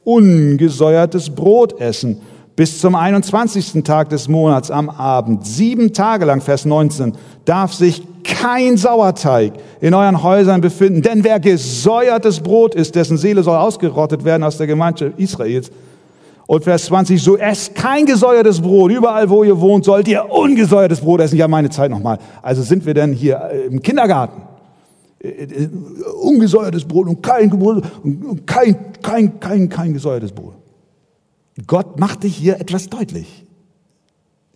ungesäuertes 0.03 1.31
Brot 1.31 1.81
essen 1.81 2.21
bis 2.61 2.77
zum 2.77 2.93
21. 2.93 3.83
Tag 3.83 4.09
des 4.09 4.27
Monats 4.27 4.69
am 4.69 4.91
Abend. 4.91 5.47
Sieben 5.47 5.93
Tage 5.93 6.25
lang, 6.25 6.41
Vers 6.41 6.63
19, 6.63 7.13
darf 7.43 7.73
sich 7.73 8.03
kein 8.23 8.77
Sauerteig 8.77 9.53
in 9.79 9.95
euren 9.95 10.21
Häusern 10.21 10.61
befinden. 10.61 11.01
Denn 11.01 11.23
wer 11.23 11.39
gesäuertes 11.39 12.39
Brot 12.39 12.75
ist, 12.75 12.93
dessen 12.93 13.17
Seele 13.17 13.41
soll 13.41 13.57
ausgerottet 13.57 14.25
werden 14.25 14.43
aus 14.43 14.57
der 14.57 14.67
Gemeinschaft 14.67 15.17
Israels. 15.17 15.71
Und 16.45 16.63
Vers 16.63 16.85
20, 16.85 17.19
so 17.19 17.35
esst 17.35 17.73
kein 17.73 18.05
gesäuertes 18.05 18.61
Brot. 18.61 18.91
Überall, 18.91 19.27
wo 19.27 19.43
ihr 19.43 19.59
wohnt, 19.59 19.83
sollt 19.83 20.07
ihr 20.07 20.29
ungesäuertes 20.29 21.01
Brot 21.01 21.21
essen. 21.21 21.37
Ja, 21.37 21.47
meine 21.47 21.71
Zeit 21.71 21.89
nochmal. 21.89 22.19
Also 22.43 22.61
sind 22.61 22.85
wir 22.85 22.93
denn 22.93 23.11
hier 23.11 23.41
äh, 23.51 23.65
im 23.65 23.81
Kindergarten? 23.81 24.39
Äh, 25.17 25.29
äh, 25.29 25.69
ungesäuertes 26.21 26.85
Brot 26.85 27.07
und 27.07 27.23
kein, 27.23 27.49
kein, 28.45 28.75
kein, 29.01 29.39
kein, 29.39 29.67
kein 29.67 29.93
gesäuertes 29.93 30.31
Brot. 30.31 30.60
Gott 31.67 31.99
machte 31.99 32.27
hier 32.27 32.59
etwas 32.59 32.89
deutlich. 32.89 33.45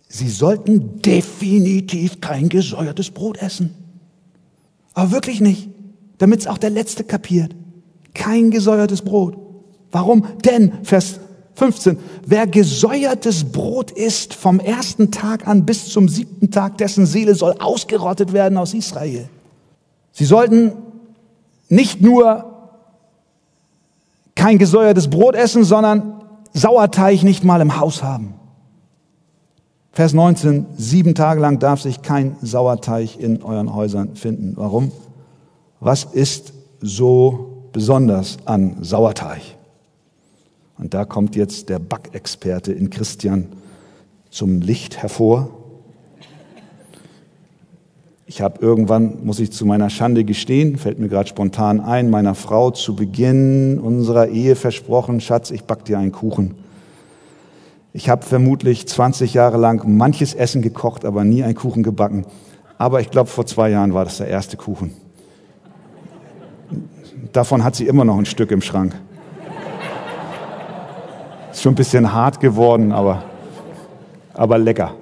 Sie 0.08 0.28
sollten 0.28 1.02
definitiv 1.02 2.20
kein 2.20 2.48
gesäuertes 2.48 3.10
Brot 3.10 3.38
essen. 3.38 3.74
Aber 4.94 5.10
wirklich 5.10 5.40
nicht, 5.40 5.68
damit 6.18 6.40
es 6.40 6.46
auch 6.46 6.58
der 6.58 6.70
Letzte 6.70 7.04
kapiert. 7.04 7.54
Kein 8.14 8.50
gesäuertes 8.50 9.02
Brot. 9.02 9.36
Warum? 9.90 10.26
Denn, 10.44 10.72
Vers 10.84 11.20
15, 11.54 11.98
wer 12.26 12.46
gesäuertes 12.46 13.44
Brot 13.44 13.90
isst 13.90 14.34
vom 14.34 14.60
ersten 14.60 15.10
Tag 15.10 15.46
an 15.48 15.66
bis 15.66 15.86
zum 15.88 16.08
siebten 16.08 16.50
Tag, 16.50 16.78
dessen 16.78 17.06
Seele 17.06 17.34
soll 17.34 17.54
ausgerottet 17.58 18.32
werden 18.32 18.58
aus 18.58 18.74
Israel. 18.74 19.28
Sie 20.12 20.24
sollten 20.24 20.72
nicht 21.68 22.00
nur 22.00 22.52
kein 24.34 24.58
gesäuertes 24.58 25.08
Brot 25.08 25.34
essen, 25.34 25.64
sondern 25.64 26.25
Sauerteig 26.52 27.22
nicht 27.22 27.44
mal 27.44 27.60
im 27.60 27.78
Haus 27.78 28.02
haben. 28.02 28.34
Vers 29.92 30.12
19, 30.12 30.66
sieben 30.76 31.14
Tage 31.14 31.40
lang 31.40 31.58
darf 31.58 31.80
sich 31.80 32.02
kein 32.02 32.36
Sauerteig 32.42 33.18
in 33.18 33.42
euren 33.42 33.74
Häusern 33.74 34.14
finden. 34.14 34.52
Warum? 34.56 34.92
Was 35.80 36.04
ist 36.04 36.52
so 36.80 37.68
besonders 37.72 38.36
an 38.44 38.76
Sauerteig? 38.82 39.40
Und 40.78 40.92
da 40.92 41.04
kommt 41.04 41.36
jetzt 41.36 41.68
der 41.68 41.78
Backexperte 41.78 42.72
in 42.72 42.90
Christian 42.90 43.48
zum 44.30 44.60
Licht 44.60 44.98
hervor. 44.98 45.48
Ich 48.28 48.40
habe 48.40 48.60
irgendwann, 48.60 49.24
muss 49.24 49.38
ich 49.38 49.52
zu 49.52 49.64
meiner 49.64 49.88
Schande 49.88 50.24
gestehen, 50.24 50.78
fällt 50.78 50.98
mir 50.98 51.08
gerade 51.08 51.28
spontan 51.28 51.78
ein, 51.80 52.10
meiner 52.10 52.34
Frau 52.34 52.72
zu 52.72 52.96
Beginn 52.96 53.78
unserer 53.78 54.26
Ehe 54.26 54.56
versprochen, 54.56 55.20
Schatz, 55.20 55.52
ich 55.52 55.62
back 55.62 55.84
dir 55.84 56.00
einen 56.00 56.10
Kuchen. 56.10 56.56
Ich 57.92 58.08
habe 58.08 58.26
vermutlich 58.26 58.88
20 58.88 59.32
Jahre 59.32 59.58
lang 59.58 59.96
manches 59.96 60.34
Essen 60.34 60.60
gekocht, 60.60 61.04
aber 61.04 61.22
nie 61.22 61.44
einen 61.44 61.54
Kuchen 61.54 61.84
gebacken. 61.84 62.26
Aber 62.78 63.00
ich 63.00 63.12
glaube, 63.12 63.30
vor 63.30 63.46
zwei 63.46 63.70
Jahren 63.70 63.94
war 63.94 64.04
das 64.04 64.16
der 64.16 64.26
erste 64.26 64.56
Kuchen. 64.56 64.90
Davon 67.32 67.62
hat 67.62 67.76
sie 67.76 67.86
immer 67.86 68.04
noch 68.04 68.18
ein 68.18 68.26
Stück 68.26 68.50
im 68.50 68.60
Schrank. 68.60 68.96
Ist 71.52 71.62
schon 71.62 71.74
ein 71.74 71.76
bisschen 71.76 72.12
hart 72.12 72.40
geworden, 72.40 72.90
aber, 72.90 73.22
aber 74.34 74.58
lecker. 74.58 74.94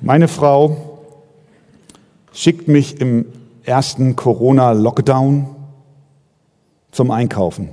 Meine 0.00 0.26
Frau 0.26 0.89
schickt 2.32 2.68
mich 2.68 3.00
im 3.00 3.26
ersten 3.64 4.16
Corona-Lockdown 4.16 5.46
zum 6.90 7.10
Einkaufen. 7.10 7.70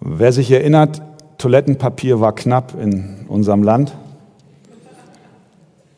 Wer 0.00 0.32
sich 0.32 0.50
erinnert, 0.50 1.02
Toilettenpapier 1.38 2.20
war 2.20 2.34
knapp 2.34 2.74
in 2.80 3.26
unserem 3.28 3.62
Land, 3.62 3.96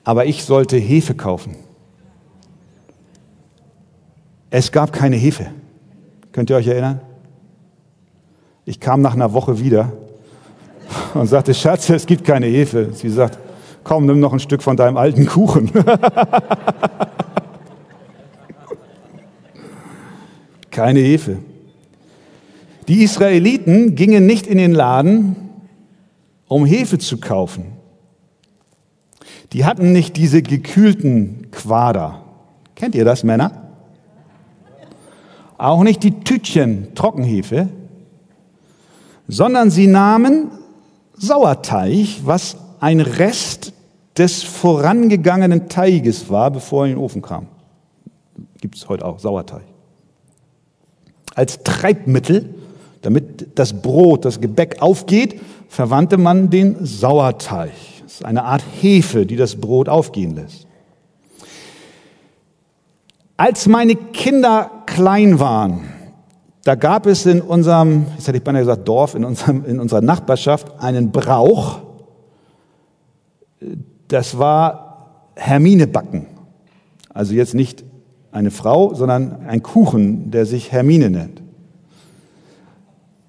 aber 0.05 0.27
ich 0.27 0.45
sollte 0.45 0.77
Hefe 0.77 1.15
kaufen. 1.15 1.57
Es 4.51 4.73
gab 4.73 4.93
keine 4.93 5.17
Hefe. 5.17 5.47
Könnt 6.33 6.51
ihr 6.51 6.57
euch 6.57 6.67
erinnern? 6.67 7.01
Ich 8.65 8.81
kam 8.81 9.01
nach 9.01 9.15
einer 9.15 9.33
Woche 9.33 9.61
wieder 9.61 9.93
und 11.15 11.27
sagte, 11.27 11.55
Schatz, 11.55 11.89
es 11.91 12.07
gibt 12.07 12.25
keine 12.25 12.47
Hefe. 12.47 12.93
Sie 12.93 13.09
sagt, 13.09 13.39
komm, 13.85 14.07
nimm 14.07 14.21
noch 14.21 14.33
ein 14.33 14.41
Stück 14.41 14.63
von 14.63 14.77
deinem 14.77 14.97
alten 14.97 15.27
Kuchen. 15.27 15.71
Keine 20.71 21.01
Hefe. 21.01 21.39
Die 22.89 23.03
Israeliten 23.03 23.95
gingen 23.95 24.27
nicht 24.27 24.47
in 24.47 24.59
den 24.59 24.73
Laden, 24.73 25.37
um 26.49 26.65
Hefe 26.67 26.99
zu 26.99 27.19
kaufen. 27.19 27.73
Die 29.53 29.65
hatten 29.65 29.93
nicht 29.93 30.17
diese 30.17 30.43
gekühlten 30.43 31.49
Quader. 31.51 32.23
Kennt 32.75 32.95
ihr 32.95 33.05
das, 33.05 33.25
Männer? 33.25 33.53
Auch 35.59 35.83
nicht 35.83 36.03
die 36.03 36.21
Tütchen 36.21 36.95
Trockenhefe, 36.95 37.69
sondern 39.29 39.71
sie 39.71 39.87
nahmen 39.87 40.51
Sauerteig, 41.15 42.07
was 42.25 42.57
ein 42.81 43.01
Rest 43.01 43.73
des 44.17 44.43
vorangegangenen 44.43 45.69
Teiges 45.69 46.29
war, 46.29 46.51
bevor 46.51 46.85
er 46.85 46.91
in 46.91 46.97
den 46.97 47.03
Ofen 47.03 47.23
kam. 47.23 47.47
Gibt 48.61 48.77
es 48.77 48.89
heute 48.89 49.05
auch, 49.05 49.19
Sauerteig. 49.19 49.63
als 51.35 51.63
Treibmittel, 51.63 52.55
damit 53.03 53.59
das 53.59 53.81
Brot, 53.81 54.25
das 54.25 54.41
Gebäck 54.41 54.83
aufgeht, 54.83 55.41
verwandte 55.69 56.19
man 56.19 56.51
den 56.51 56.85
Sauerteig. 56.85 57.71
Das 58.03 58.15
ist 58.15 58.25
eine 58.25 58.45
Art 58.45 58.63
Hefe, 58.81 59.25
die 59.25 59.37
das 59.37 59.57
Brot 59.57 59.89
aufgehen 59.89 60.35
lässt. 60.35 60.67
Als 63.37 63.67
meine 63.67 63.95
Kinder 63.95 64.71
klein 64.85 65.41
waren, 65.41 65.85
da 66.65 66.75
gab 66.75 67.07
es 67.07 67.25
in 67.25 67.41
unserem, 67.41 68.07
jetzt 68.17 68.29
hätte 68.29 68.37
ich 68.37 68.45
beinahe 68.45 68.63
gesagt 68.63 68.87
Dorf, 68.87 69.15
in, 69.15 69.25
unserem, 69.25 69.65
in 69.65 69.81
unserer 69.81 70.03
Nachbarschaft 70.03 70.73
einen 70.79 71.11
Brauch, 71.11 71.81
das 74.09 74.39
war 74.39 75.31
Hermine 75.37 75.87
backen. 75.87 76.27
Also 77.13 77.35
jetzt 77.35 77.55
nicht 77.55 77.85
eine 78.33 78.51
Frau, 78.51 78.95
sondern 78.95 79.47
ein 79.47 79.63
Kuchen, 79.63 80.31
der 80.31 80.47
sich 80.47 80.73
Hermine 80.73 81.11
nennt. 81.11 81.43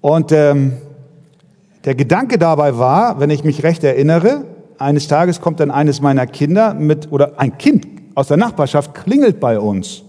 Und 0.00 0.32
ähm, 0.32 0.72
der 1.84 1.94
Gedanke 1.94 2.38
dabei 2.38 2.78
war, 2.78 3.20
wenn 3.20 3.30
ich 3.30 3.44
mich 3.44 3.62
recht 3.62 3.82
erinnere, 3.84 4.44
eines 4.78 5.08
Tages 5.08 5.40
kommt 5.40 5.60
dann 5.60 5.70
eines 5.70 6.00
meiner 6.00 6.26
Kinder 6.26 6.74
mit, 6.74 7.10
oder 7.10 7.38
ein 7.38 7.58
Kind 7.58 7.86
aus 8.14 8.28
der 8.28 8.36
Nachbarschaft 8.36 8.94
klingelt 8.94 9.40
bei 9.40 9.58
uns 9.58 10.02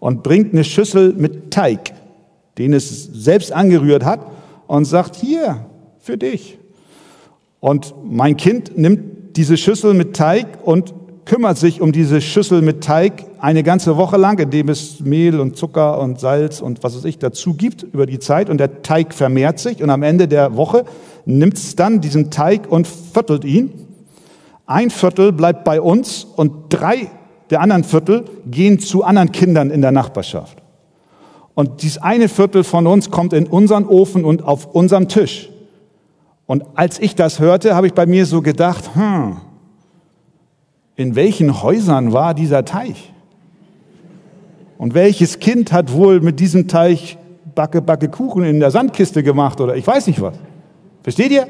und 0.00 0.22
bringt 0.22 0.52
eine 0.52 0.64
Schüssel 0.64 1.14
mit 1.14 1.50
Teig, 1.50 1.92
den 2.56 2.72
es 2.72 3.04
selbst 3.04 3.52
angerührt 3.52 4.04
hat 4.04 4.20
und 4.66 4.84
sagt, 4.84 5.16
hier, 5.16 5.66
für 5.98 6.16
dich. 6.16 6.58
Und 7.60 7.94
mein 8.04 8.36
Kind 8.36 8.78
nimmt 8.78 9.17
diese 9.38 9.56
Schüssel 9.56 9.94
mit 9.94 10.16
Teig 10.16 10.58
und 10.64 10.92
kümmert 11.24 11.58
sich 11.58 11.80
um 11.80 11.92
diese 11.92 12.20
Schüssel 12.20 12.60
mit 12.60 12.82
Teig 12.82 13.24
eine 13.38 13.62
ganze 13.62 13.96
Woche 13.96 14.16
lang, 14.16 14.36
indem 14.40 14.68
es 14.68 14.98
Mehl 14.98 15.38
und 15.38 15.56
Zucker 15.56 16.00
und 16.00 16.18
Salz 16.18 16.60
und 16.60 16.82
was 16.82 16.96
es 16.96 17.04
ich 17.04 17.18
dazu 17.18 17.54
gibt 17.54 17.84
über 17.84 18.04
die 18.06 18.18
Zeit 18.18 18.50
und 18.50 18.58
der 18.58 18.82
Teig 18.82 19.14
vermehrt 19.14 19.60
sich 19.60 19.80
und 19.80 19.90
am 19.90 20.02
Ende 20.02 20.26
der 20.26 20.56
Woche 20.56 20.84
nimmt 21.24 21.56
es 21.56 21.76
dann 21.76 22.00
diesen 22.00 22.32
Teig 22.32 22.68
und 22.68 22.88
viertelt 22.88 23.44
ihn. 23.44 23.70
Ein 24.66 24.90
Viertel 24.90 25.30
bleibt 25.30 25.62
bei 25.62 25.80
uns 25.80 26.24
und 26.24 26.50
drei 26.70 27.08
der 27.50 27.60
anderen 27.60 27.84
Viertel 27.84 28.24
gehen 28.44 28.80
zu 28.80 29.04
anderen 29.04 29.30
Kindern 29.30 29.70
in 29.70 29.82
der 29.82 29.92
Nachbarschaft. 29.92 30.58
Und 31.54 31.82
dieses 31.82 31.98
eine 31.98 32.28
Viertel 32.28 32.64
von 32.64 32.88
uns 32.88 33.12
kommt 33.12 33.32
in 33.34 33.46
unseren 33.46 33.86
Ofen 33.86 34.24
und 34.24 34.42
auf 34.42 34.74
unserem 34.74 35.06
Tisch. 35.06 35.48
Und 36.48 36.64
als 36.76 36.98
ich 36.98 37.14
das 37.14 37.40
hörte, 37.40 37.76
habe 37.76 37.86
ich 37.86 37.92
bei 37.92 38.06
mir 38.06 38.24
so 38.24 38.40
gedacht, 38.40 38.94
hm, 38.94 39.36
in 40.96 41.14
welchen 41.14 41.62
Häusern 41.62 42.14
war 42.14 42.32
dieser 42.32 42.64
Teich? 42.64 43.12
Und 44.78 44.94
welches 44.94 45.40
Kind 45.40 45.72
hat 45.72 45.92
wohl 45.92 46.20
mit 46.20 46.40
diesem 46.40 46.66
Teich 46.66 47.18
Backe, 47.54 47.82
Backe 47.82 48.08
Kuchen 48.08 48.44
in 48.44 48.60
der 48.60 48.70
Sandkiste 48.70 49.22
gemacht 49.22 49.60
oder 49.60 49.76
ich 49.76 49.86
weiß 49.86 50.06
nicht 50.06 50.22
was. 50.22 50.36
Versteht 51.02 51.32
ihr? 51.32 51.46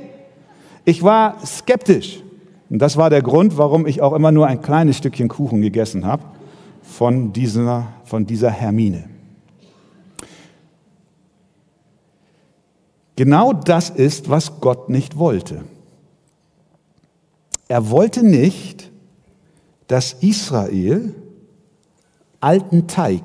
Ich 0.85 1.03
war 1.05 1.37
skeptisch. 1.47 2.21
Und 2.69 2.81
das 2.81 2.97
war 2.97 3.09
der 3.09 3.23
Grund, 3.23 3.57
warum 3.57 3.87
ich 3.87 4.03
auch 4.03 4.15
immer 4.15 4.33
nur 4.33 4.49
ein 4.49 4.63
kleines 4.63 4.97
Stückchen 4.97 5.29
Kuchen 5.29 5.63
gegessen 5.63 6.07
habe 6.07 6.25
von 6.83 7.33
dieser, 7.33 7.87
von 8.05 8.27
dieser 8.27 8.51
Hermine. 8.51 9.05
Genau 13.19 13.53
das 13.53 13.91
ist, 13.91 14.31
was 14.31 14.61
Gott 14.61 14.91
nicht 14.91 15.19
wollte. 15.19 15.65
Er 17.67 17.91
wollte 17.91 18.25
nicht, 18.25 18.93
dass 19.89 20.13
Israel 20.21 21.17
alten 22.39 22.87
Teig 22.87 23.23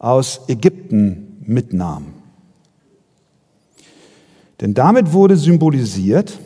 aus 0.00 0.40
Ägypten 0.48 1.44
mitnahm. 1.46 2.06
Denn 4.60 4.74
damit 4.74 5.12
wurde 5.12 5.36
symbolisiert, 5.36 6.36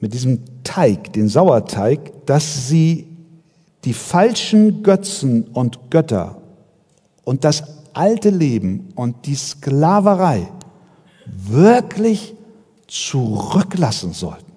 mit 0.00 0.12
diesem 0.12 0.40
Teig, 0.64 1.12
den 1.12 1.28
Sauerteig, 1.28 2.26
dass 2.26 2.66
sie 2.66 3.06
die 3.84 3.94
falschen 3.94 4.82
Götzen 4.82 5.44
und 5.52 5.92
Götter 5.92 6.42
und 7.22 7.44
das 7.44 7.62
alte 7.92 8.30
Leben 8.30 8.88
und 8.96 9.26
die 9.26 9.36
Sklaverei 9.36 10.48
wirklich 11.26 12.34
zurücklassen 12.86 14.12
sollten. 14.12 14.52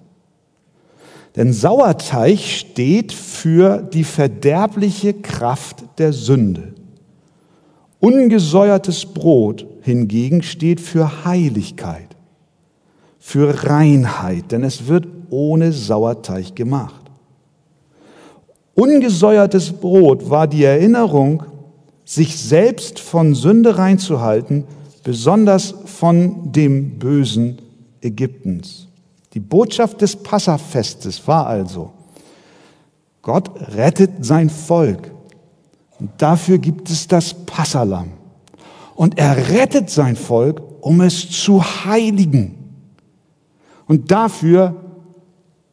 Denn 1.36 1.52
Sauerteig 1.52 2.38
steht 2.38 3.12
für 3.12 3.78
die 3.82 4.04
verderbliche 4.04 5.14
Kraft 5.14 5.84
der 5.98 6.12
Sünde. 6.12 6.74
Ungesäuertes 8.00 9.06
Brot 9.06 9.66
hingegen 9.82 10.42
steht 10.42 10.80
für 10.80 11.24
Heiligkeit, 11.24 12.16
für 13.18 13.64
Reinheit, 13.68 14.50
denn 14.52 14.64
es 14.64 14.86
wird 14.86 15.06
ohne 15.30 15.72
Sauerteig 15.72 16.54
gemacht. 16.56 17.02
Ungesäuertes 18.74 19.72
Brot 19.72 20.30
war 20.30 20.46
die 20.46 20.64
Erinnerung, 20.64 21.42
sich 22.04 22.36
selbst 22.38 23.00
von 23.00 23.34
Sünde 23.34 23.76
reinzuhalten, 23.76 24.64
besonders 25.02 25.74
von 25.84 26.52
dem 26.52 26.98
Bösen 26.98 27.58
Ägyptens. 28.00 28.88
Die 29.34 29.40
Botschaft 29.40 30.00
des 30.00 30.16
Passafestes 30.16 31.26
war 31.26 31.46
also, 31.46 31.90
Gott 33.22 33.50
rettet 33.74 34.24
sein 34.24 34.48
Volk. 34.48 35.12
Und 35.98 36.10
dafür 36.18 36.58
gibt 36.58 36.90
es 36.90 37.08
das 37.08 37.34
Passalam. 37.34 38.12
Und 38.94 39.18
er 39.18 39.50
rettet 39.50 39.90
sein 39.90 40.16
Volk, 40.16 40.62
um 40.80 41.00
es 41.00 41.28
zu 41.30 41.62
heiligen. 41.62 42.54
Und 43.86 44.10
dafür 44.10 44.76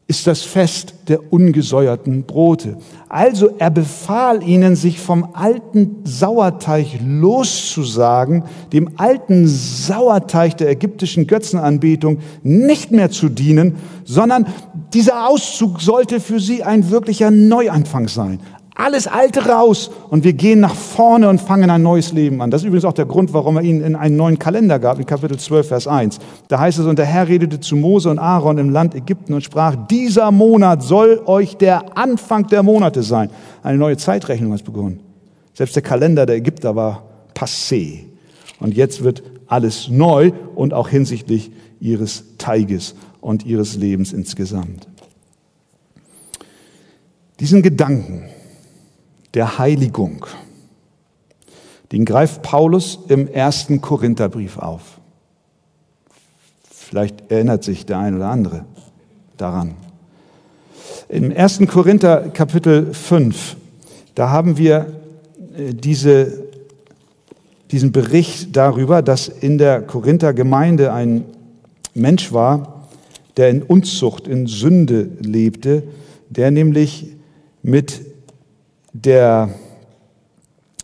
ist 0.07 0.27
das 0.27 0.41
Fest 0.41 0.93
der 1.07 1.33
ungesäuerten 1.33 2.23
Brote. 2.23 2.77
Also 3.07 3.49
er 3.59 3.69
befahl 3.69 4.41
ihnen, 4.41 4.75
sich 4.75 4.99
vom 4.99 5.29
alten 5.33 5.97
Sauerteig 6.05 6.87
loszusagen, 7.05 8.43
dem 8.73 8.91
alten 8.97 9.47
Sauerteig 9.47 10.57
der 10.57 10.69
ägyptischen 10.69 11.27
Götzenanbetung 11.27 12.17
nicht 12.41 12.91
mehr 12.91 13.11
zu 13.11 13.29
dienen, 13.29 13.75
sondern 14.05 14.47
dieser 14.93 15.27
Auszug 15.29 15.81
sollte 15.81 16.19
für 16.19 16.39
sie 16.39 16.63
ein 16.63 16.89
wirklicher 16.89 17.29
Neuanfang 17.29 18.07
sein. 18.07 18.39
Alles 18.77 19.07
Alte 19.07 19.45
raus 19.47 19.89
und 20.09 20.25
wir 20.25 20.33
gehen 20.33 20.59
nach 20.59 20.75
vorne 20.75 21.29
und 21.29 21.39
fangen 21.39 21.69
ein 21.69 21.81
neues 21.81 22.11
Leben 22.11 22.41
an. 22.41 22.51
Das 22.51 22.61
ist 22.61 22.67
übrigens 22.67 22.83
auch 22.83 22.93
der 22.93 23.05
Grund, 23.05 23.33
warum 23.33 23.55
er 23.55 23.63
ihnen 23.63 23.81
in 23.81 23.95
einen 23.95 24.17
neuen 24.17 24.37
Kalender 24.37 24.79
gab, 24.79 24.99
in 24.99 25.05
Kapitel 25.05 25.39
12, 25.39 25.67
Vers 25.69 25.87
1. 25.87 26.19
Da 26.49 26.59
heißt 26.59 26.79
es, 26.79 26.85
und 26.85 26.99
der 26.99 27.05
Herr 27.05 27.29
redete 27.29 27.61
zu 27.61 27.77
Mose 27.77 28.09
und 28.09 28.19
Aaron 28.19 28.57
im 28.57 28.69
Land 28.69 28.93
Ägypten 28.93 29.33
und 29.33 29.45
sprach, 29.45 29.77
dieser 29.87 30.29
Monat 30.31 30.83
soll 30.83 31.21
euch 31.25 31.55
der 31.55 31.97
Anfang 31.97 32.47
der 32.47 32.63
Monate 32.63 33.01
sein. 33.01 33.29
Eine 33.63 33.77
neue 33.77 33.95
Zeitrechnung 33.95 34.51
hat 34.51 34.65
begonnen. 34.65 34.99
Selbst 35.53 35.77
der 35.77 35.83
Kalender 35.83 36.25
der 36.25 36.35
Ägypter 36.35 36.75
war 36.75 37.03
passé. 37.33 37.99
Und 38.59 38.75
jetzt 38.75 39.05
wird 39.05 39.23
alles 39.47 39.87
neu 39.89 40.33
und 40.53 40.73
auch 40.73 40.89
hinsichtlich 40.89 41.49
ihres 41.79 42.25
Teiges 42.37 42.95
und 43.21 43.45
ihres 43.45 43.77
Lebens 43.77 44.11
insgesamt. 44.11 44.87
Diesen 47.39 47.61
Gedanken, 47.61 48.23
der 49.35 49.59
Heiligung. 49.59 50.25
Den 51.91 52.05
greift 52.05 52.41
Paulus 52.41 52.99
im 53.09 53.27
ersten 53.27 53.81
Korintherbrief 53.81 54.57
auf. 54.57 54.99
Vielleicht 56.71 57.29
erinnert 57.31 57.63
sich 57.63 57.85
der 57.85 57.99
ein 57.99 58.15
oder 58.15 58.29
andere 58.29 58.65
daran. 59.37 59.75
Im 61.09 61.29
ersten 61.31 61.67
Korinther 61.67 62.29
Kapitel 62.29 62.93
5, 62.93 63.57
da 64.15 64.29
haben 64.29 64.57
wir 64.57 64.87
äh, 65.57 65.73
diese, 65.73 66.45
diesen 67.71 67.91
Bericht 67.91 68.55
darüber, 68.55 69.01
dass 69.01 69.27
in 69.27 69.57
der 69.57 69.81
Korinther 69.81 70.33
Gemeinde 70.33 70.93
ein 70.93 71.25
Mensch 71.93 72.31
war, 72.31 72.87
der 73.37 73.49
in 73.49 73.61
Unzucht, 73.61 74.27
in 74.27 74.47
Sünde 74.47 75.09
lebte, 75.19 75.83
der 76.29 76.51
nämlich 76.51 77.15
mit 77.61 78.14
der 79.03 79.49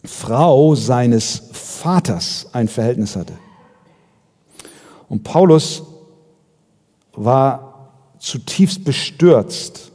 Frau 0.04 0.76
seines 0.76 1.44
Vaters 1.54 2.48
ein 2.52 2.68
Verhältnis 2.68 3.16
hatte. 3.16 3.34
Und 5.08 5.24
Paulus 5.24 5.84
war 7.14 7.90
zutiefst 8.20 8.84
bestürzt, 8.84 9.92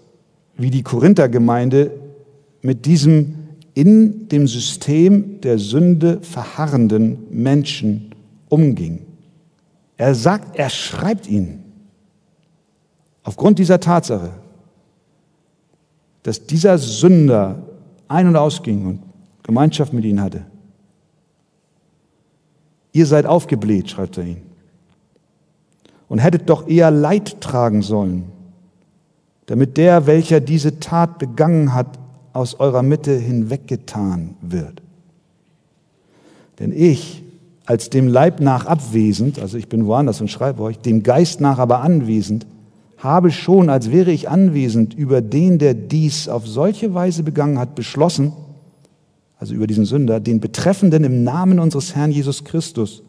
wie 0.57 0.71
die 0.71 0.83
Korinthergemeinde 0.83 1.91
mit 2.63 2.87
diesem 2.87 3.49
in 3.75 4.29
dem 4.29 4.49
System 4.49 5.43
der 5.43 5.59
Sünde 5.59 6.23
verharrenden 6.23 7.27
Menschen 7.31 8.15
umging. 8.49 9.05
Er 9.99 10.15
sagt, 10.15 10.57
er 10.57 10.71
schreibt 10.71 11.29
ihnen 11.29 11.63
aufgrund 13.23 13.59
dieser 13.59 13.79
Tatsache, 13.79 14.31
dass 16.23 16.47
dieser 16.47 16.79
Sünder 16.79 17.63
ein- 18.09 18.29
und 18.29 18.37
ausging 18.37 18.87
und 18.87 19.01
Gemeinschaft 19.43 19.93
mit 19.93 20.05
ihnen 20.05 20.21
hatte. 20.21 20.45
Ihr 22.93 23.07
seid 23.07 23.27
aufgebläht, 23.27 23.91
schreibt 23.91 24.19
er 24.19 24.25
ihnen. 24.25 24.43
Und 26.09 26.19
hättet 26.19 26.49
doch 26.49 26.69
eher 26.69 26.91
Leid 26.91 27.41
tragen 27.41 27.83
sollen, 27.83 28.25
damit 29.47 29.77
der, 29.77 30.07
welcher 30.07 30.41
diese 30.41 30.81
Tat 30.81 31.19
begangen 31.19 31.75
hat, 31.75 31.99
aus 32.33 32.61
eurer 32.61 32.83
Mitte 32.83 33.17
hinweggetan 33.17 34.37
wird. 34.41 34.83
Denn 36.59 36.73
ich, 36.73 37.23
als 37.65 37.91
dem 37.91 38.09
Leib 38.09 38.41
nach 38.41 38.67
abwesend, 38.67 39.39
also 39.39 39.59
ich 39.59 39.69
bin 39.69 39.87
woanders 39.87 40.21
und 40.21 40.31
schreibe 40.31 40.63
euch, 40.63 40.79
dem 40.79 41.03
Geist 41.03 41.41
nach 41.41 41.59
aber 41.59 41.81
anwesend, 41.81 42.47
habe 42.99 43.31
schon, 43.31 43.69
als 43.69 43.91
wäre 43.91 44.11
ich 44.11 44.29
anwesend, 44.29 44.95
über 44.95 45.21
den, 45.21 45.59
der 45.59 45.75
dies 45.75 46.29
auf 46.29 46.47
solche 46.47 46.95
Weise 46.95 47.23
begangen 47.23 47.59
hat, 47.59 47.75
beschlossen, 47.75 48.33
also 49.39 49.55
über 49.55 49.67
diesen 49.67 49.85
Sünder, 49.85 50.21
den 50.21 50.41
Betreffenden 50.41 51.05
im 51.05 51.23
Namen 51.23 51.59
unseres 51.59 51.95
Herrn 51.95 52.11
Jesus 52.11 52.45
Christus. 52.45 53.03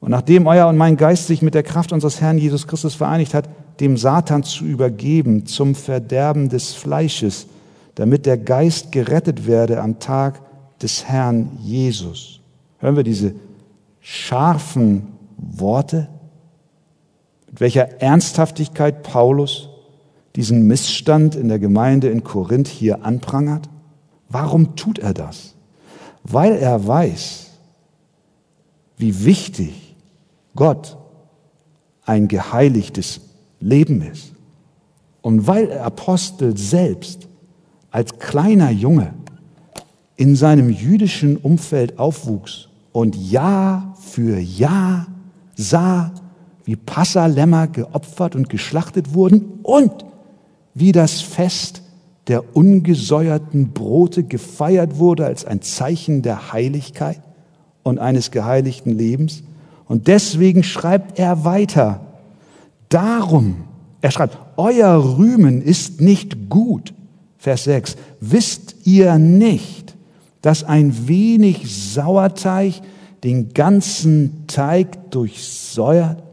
Und 0.00 0.10
nachdem 0.10 0.46
euer 0.46 0.68
und 0.68 0.76
mein 0.76 0.96
Geist 0.96 1.26
sich 1.26 1.40
mit 1.40 1.54
der 1.54 1.62
Kraft 1.62 1.92
unseres 1.92 2.20
Herrn 2.20 2.38
Jesus 2.38 2.66
Christus 2.66 2.94
vereinigt 2.94 3.32
hat, 3.32 3.48
dem 3.80 3.96
Satan 3.96 4.42
zu 4.42 4.64
übergeben 4.64 5.46
zum 5.46 5.74
Verderben 5.74 6.48
des 6.48 6.74
Fleisches, 6.74 7.46
damit 7.94 8.26
der 8.26 8.36
Geist 8.36 8.92
gerettet 8.92 9.46
werde 9.46 9.80
am 9.80 9.98
Tag 9.98 10.40
des 10.80 11.04
Herrn 11.06 11.58
Jesus. 11.62 12.40
Hören 12.78 12.96
wir 12.96 13.04
diese 13.04 13.34
scharfen 14.00 15.08
Worte? 15.38 16.08
Mit 17.46 17.60
welcher 17.60 18.00
Ernsthaftigkeit 18.00 19.02
Paulus 19.02 19.68
diesen 20.34 20.66
Missstand 20.66 21.34
in 21.34 21.48
der 21.48 21.58
Gemeinde 21.58 22.08
in 22.08 22.24
Korinth 22.24 22.68
hier 22.68 23.04
anprangert? 23.04 23.68
Warum 24.28 24.76
tut 24.76 24.98
er 24.98 25.14
das? 25.14 25.54
Weil 26.24 26.56
er 26.56 26.86
weiß, 26.86 27.46
wie 28.96 29.24
wichtig 29.24 29.94
Gott 30.54 30.96
ein 32.04 32.28
geheiligtes 32.28 33.20
Leben 33.60 34.02
ist. 34.02 34.32
Und 35.22 35.46
weil 35.46 35.66
der 35.66 35.84
Apostel 35.84 36.56
selbst 36.56 37.28
als 37.90 38.18
kleiner 38.18 38.70
Junge 38.70 39.14
in 40.16 40.36
seinem 40.36 40.70
jüdischen 40.70 41.36
Umfeld 41.36 41.98
aufwuchs 41.98 42.68
und 42.92 43.16
Jahr 43.16 43.94
für 44.00 44.38
Jahr 44.38 45.06
sah, 45.56 46.12
wie 46.66 46.76
Passalämmer 46.76 47.68
geopfert 47.68 48.34
und 48.34 48.50
geschlachtet 48.50 49.14
wurden 49.14 49.60
und 49.62 50.04
wie 50.74 50.92
das 50.92 51.20
Fest 51.20 51.82
der 52.26 52.56
ungesäuerten 52.56 53.72
Brote 53.72 54.24
gefeiert 54.24 54.98
wurde 54.98 55.24
als 55.26 55.44
ein 55.44 55.62
Zeichen 55.62 56.22
der 56.22 56.52
Heiligkeit 56.52 57.20
und 57.84 58.00
eines 58.00 58.32
geheiligten 58.32 58.90
Lebens. 58.98 59.44
Und 59.86 60.08
deswegen 60.08 60.64
schreibt 60.64 61.20
er 61.20 61.44
weiter, 61.44 62.00
darum, 62.88 63.64
er 64.00 64.10
schreibt, 64.10 64.36
euer 64.56 65.16
Rühmen 65.18 65.62
ist 65.62 66.00
nicht 66.00 66.50
gut. 66.50 66.92
Vers 67.38 67.62
6, 67.64 67.96
wisst 68.20 68.74
ihr 68.84 69.18
nicht, 69.18 69.94
dass 70.42 70.64
ein 70.64 71.06
wenig 71.06 71.92
Sauerteig 71.92 72.74
den 73.22 73.54
ganzen 73.54 74.48
Teig 74.48 75.12
durchsäuert? 75.12 76.25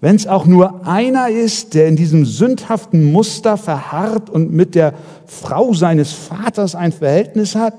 Wenn 0.00 0.16
es 0.16 0.26
auch 0.26 0.46
nur 0.46 0.86
einer 0.86 1.28
ist, 1.28 1.74
der 1.74 1.86
in 1.88 1.96
diesem 1.96 2.24
sündhaften 2.24 3.12
Muster 3.12 3.56
verharrt 3.56 4.30
und 4.30 4.52
mit 4.52 4.74
der 4.74 4.94
Frau 5.26 5.74
seines 5.74 6.12
Vaters 6.12 6.74
ein 6.74 6.92
Verhältnis 6.92 7.54
hat, 7.54 7.74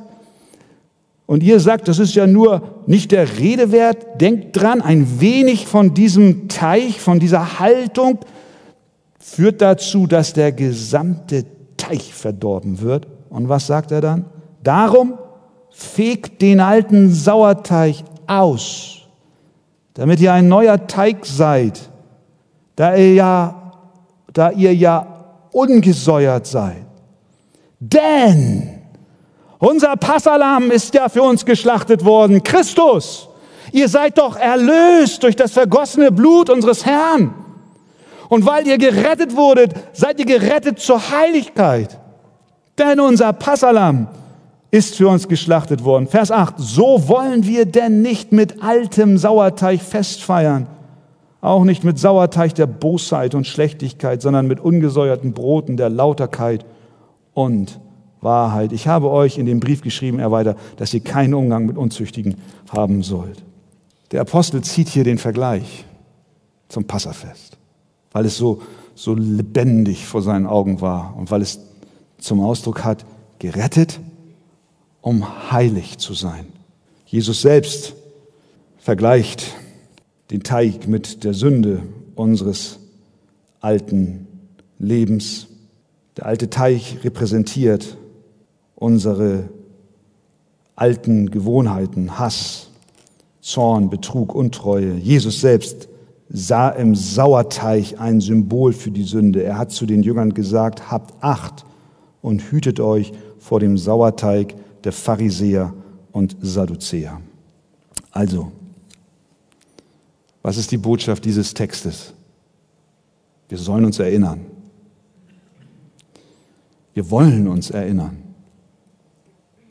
und 1.31 1.43
ihr 1.43 1.61
sagt, 1.61 1.87
das 1.87 1.97
ist 1.97 2.13
ja 2.13 2.27
nur 2.27 2.61
nicht 2.87 3.13
der 3.13 3.39
Rede 3.39 3.71
wert, 3.71 4.19
denkt 4.19 4.57
dran, 4.57 4.81
ein 4.81 5.21
wenig 5.21 5.65
von 5.65 5.93
diesem 5.93 6.49
Teich, 6.49 6.99
von 6.99 7.21
dieser 7.21 7.57
Haltung 7.59 8.19
führt 9.17 9.61
dazu, 9.61 10.07
dass 10.07 10.33
der 10.33 10.51
gesamte 10.51 11.45
Teich 11.77 12.13
verdorben 12.13 12.81
wird. 12.81 13.07
Und 13.29 13.47
was 13.47 13.65
sagt 13.65 13.93
er 13.93 14.01
dann? 14.01 14.25
Darum 14.61 15.13
fegt 15.69 16.41
den 16.41 16.59
alten 16.59 17.13
Sauerteig 17.13 18.03
aus, 18.27 19.03
damit 19.93 20.19
ihr 20.19 20.33
ein 20.33 20.49
neuer 20.49 20.85
Teig 20.87 21.25
seid, 21.25 21.90
da 22.75 22.95
ihr 22.95 23.13
ja, 23.13 23.73
da 24.33 24.51
ihr 24.51 24.73
ja 24.73 25.05
ungesäuert 25.51 26.47
seid. 26.47 26.85
Denn 27.79 28.81
unser 29.57 29.95
Passalam 29.95 30.71
ist 30.71 30.93
ja 30.93 31.09
für 31.09 31.23
uns 31.23 31.45
geschlachtet 31.45 32.03
worden, 32.05 32.41
Christus. 32.43 33.27
Ihr 33.71 33.87
seid 33.87 34.17
doch 34.17 34.35
erlöst 34.35 35.23
durch 35.23 35.35
das 35.35 35.53
vergossene 35.53 36.11
Blut 36.11 36.49
unseres 36.49 36.85
Herrn. 36.85 37.33
Und 38.29 38.45
weil 38.45 38.67
ihr 38.67 38.77
gerettet 38.77 39.35
wurdet, 39.35 39.73
seid 39.93 40.19
ihr 40.19 40.25
gerettet 40.25 40.79
zur 40.79 41.11
Heiligkeit. 41.11 41.99
Denn 42.77 42.99
unser 42.99 43.33
Passalam 43.33 44.07
ist 44.71 44.95
für 44.95 45.09
uns 45.09 45.27
geschlachtet 45.27 45.83
worden. 45.83 46.07
Vers 46.07 46.31
8. 46.31 46.55
So 46.57 47.07
wollen 47.07 47.45
wir 47.45 47.65
denn 47.65 48.01
nicht 48.01 48.31
mit 48.31 48.63
altem 48.63 49.17
Sauerteig 49.17 49.81
festfeiern, 49.81 50.67
auch 51.41 51.63
nicht 51.63 51.83
mit 51.83 51.97
Sauerteig 51.97 52.53
der 52.55 52.67
Bosheit 52.67 53.33
und 53.33 53.47
Schlechtigkeit, 53.47 54.21
sondern 54.21 54.47
mit 54.47 54.59
ungesäuerten 54.59 55.33
Broten 55.33 55.75
der 55.75 55.89
Lauterkeit 55.89 56.65
und 57.33 57.79
Wahrheit. 58.21 58.71
Ich 58.71 58.87
habe 58.87 59.09
euch 59.09 59.39
in 59.39 59.47
dem 59.47 59.59
Brief 59.59 59.81
geschrieben, 59.81 60.19
er 60.19 60.31
weiter, 60.31 60.55
dass 60.77 60.93
ihr 60.93 60.99
keinen 60.99 61.33
Umgang 61.33 61.65
mit 61.65 61.77
Unzüchtigen 61.77 62.35
haben 62.69 63.01
sollt. 63.01 63.43
Der 64.11 64.21
Apostel 64.21 64.61
zieht 64.61 64.89
hier 64.89 65.03
den 65.03 65.17
Vergleich 65.17 65.85
zum 66.69 66.85
Passafest, 66.85 67.57
weil 68.11 68.25
es 68.25 68.37
so, 68.37 68.61
so 68.93 69.15
lebendig 69.15 70.05
vor 70.05 70.21
seinen 70.21 70.45
Augen 70.45 70.79
war 70.79 71.15
und 71.17 71.31
weil 71.31 71.41
es 71.41 71.59
zum 72.19 72.39
Ausdruck 72.41 72.83
hat, 72.83 73.05
gerettet, 73.39 73.99
um 75.01 75.51
heilig 75.51 75.97
zu 75.97 76.13
sein. 76.13 76.45
Jesus 77.05 77.41
selbst 77.41 77.95
vergleicht 78.77 79.55
den 80.31 80.43
Teig 80.43 80.87
mit 80.87 81.23
der 81.25 81.33
Sünde 81.33 81.83
unseres 82.15 82.79
alten 83.59 84.27
Lebens. 84.79 85.47
Der 86.17 86.25
alte 86.25 86.49
Teig 86.49 86.99
repräsentiert 87.03 87.97
unsere 88.75 89.49
alten 90.75 91.29
Gewohnheiten, 91.29 92.17
Hass, 92.17 92.69
Zorn, 93.41 93.89
Betrug, 93.89 94.33
Untreue. 94.33 94.93
Jesus 94.95 95.41
selbst 95.41 95.89
sah 96.29 96.69
im 96.69 96.95
Sauerteig 96.95 97.99
ein 97.99 98.21
Symbol 98.21 98.71
für 98.71 98.91
die 98.91 99.03
Sünde. 99.03 99.43
Er 99.43 99.57
hat 99.57 99.71
zu 99.71 99.85
den 99.85 100.01
Jüngern 100.01 100.33
gesagt, 100.33 100.89
habt 100.89 101.21
Acht 101.21 101.65
und 102.21 102.41
hütet 102.51 102.79
euch 102.79 103.11
vor 103.37 103.59
dem 103.59 103.77
Sauerteig 103.77 104.55
der 104.85 104.93
Pharisäer 104.93 105.73
und 106.13 106.37
Sadduzäer. 106.41 107.19
Also, 108.11 108.51
was 110.41 110.57
ist 110.57 110.71
die 110.71 110.77
Botschaft 110.77 111.25
dieses 111.25 111.53
Textes? 111.53 112.13
Wir 113.49 113.57
sollen 113.57 113.85
uns 113.85 113.99
erinnern. 113.99 114.45
Wir 116.93 117.09
wollen 117.09 117.47
uns 117.47 117.69
erinnern. 117.69 118.23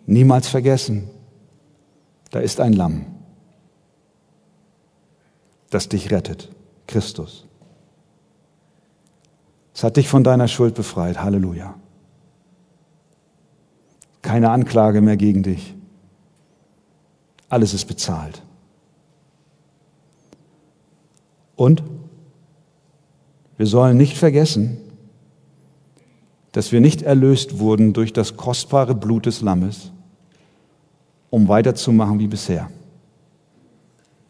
Niemals 0.07 0.49
vergessen, 0.49 1.09
da 2.31 2.41
ist 2.41 2.61
ein 2.61 2.73
Lamm, 2.73 3.07
das 5.71 5.89
dich 5.89 6.11
rettet, 6.11 6.51
Christus. 6.87 7.47
Es 9.75 9.85
hat 9.85 9.97
dich 9.97 10.09
von 10.09 10.25
deiner 10.25 10.49
Schuld 10.49 10.75
befreit. 10.75 11.23
Halleluja. 11.23 11.75
Keine 14.21 14.51
Anklage 14.51 15.01
mehr 15.01 15.17
gegen 15.17 15.43
dich. 15.43 15.75
Alles 17.49 17.73
ist 17.73 17.87
bezahlt. 17.87 18.43
Und 21.61 21.83
wir 23.59 23.67
sollen 23.67 23.99
nicht 23.99 24.17
vergessen, 24.17 24.79
dass 26.53 26.73
wir 26.73 26.81
nicht 26.81 27.03
erlöst 27.03 27.59
wurden 27.59 27.93
durch 27.93 28.15
das 28.15 28.39
kostbare 28.39 28.95
Blut 28.95 29.27
des 29.27 29.43
Lammes, 29.43 29.93
um 31.29 31.49
weiterzumachen 31.49 32.19
wie 32.19 32.29
bisher, 32.29 32.71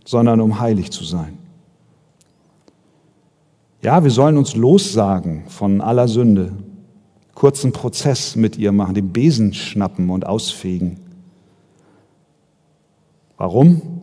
sondern 0.05 0.41
um 0.41 0.59
heilig 0.59 0.91
zu 0.91 1.05
sein. 1.05 1.39
Ja, 3.81 4.03
wir 4.03 4.11
sollen 4.11 4.37
uns 4.37 4.57
lossagen 4.57 5.45
von 5.47 5.81
aller 5.81 6.09
Sünde, 6.09 6.53
kurzen 7.35 7.70
Prozess 7.70 8.35
mit 8.35 8.59
ihr 8.59 8.72
machen, 8.72 8.97
den 8.97 9.12
Besen 9.12 9.55
schnappen 9.55 10.11
und 10.11 10.26
ausfegen. 10.26 10.99
Warum? 13.37 14.01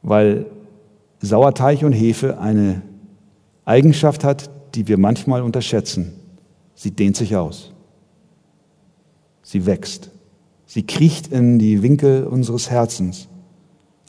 Weil 0.00 0.46
Sauerteig 1.24 1.82
und 1.82 1.92
Hefe 1.92 2.38
eine 2.38 2.82
Eigenschaft 3.64 4.24
hat, 4.24 4.50
die 4.74 4.88
wir 4.88 4.98
manchmal 4.98 5.42
unterschätzen. 5.42 6.12
Sie 6.74 6.90
dehnt 6.90 7.16
sich 7.16 7.36
aus. 7.36 7.72
Sie 9.42 9.66
wächst. 9.66 10.10
Sie 10.66 10.84
kriecht 10.84 11.28
in 11.28 11.58
die 11.58 11.82
Winkel 11.82 12.24
unseres 12.24 12.70
Herzens. 12.70 13.28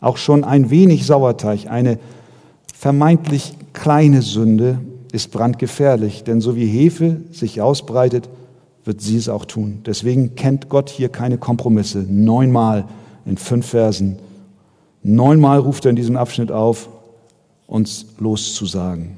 Auch 0.02 0.18
schon 0.18 0.44
ein 0.44 0.70
wenig 0.70 1.06
Sauerteig, 1.06 1.68
eine 1.70 2.00
vermeintlich 2.74 3.54
kleine 3.74 4.22
Sünde, 4.22 4.80
ist 5.12 5.32
brandgefährlich, 5.32 6.26
denn 6.26 6.42
so 6.42 6.56
wie 6.56 6.66
Hefe 6.66 7.22
sich 7.32 7.62
ausbreitet, 7.62 8.30
wird 8.84 9.02
sie 9.02 9.16
es 9.16 9.30
auch 9.30 9.46
tun. 9.46 9.80
Deswegen 9.86 10.36
kennt 10.36 10.70
Gott 10.70 10.90
hier 10.90 11.10
keine 11.10 11.38
Kompromisse. 11.38 12.06
Neunmal 12.08 12.86
in 13.26 13.38
fünf 13.38 13.68
Versen. 13.68 14.20
Neunmal 15.04 15.60
ruft 15.60 15.86
er 15.86 15.92
in 15.92 15.96
diesem 15.96 16.18
Abschnitt 16.18 16.52
auf, 16.52 16.90
uns 17.68 18.06
loszusagen. 18.20 19.18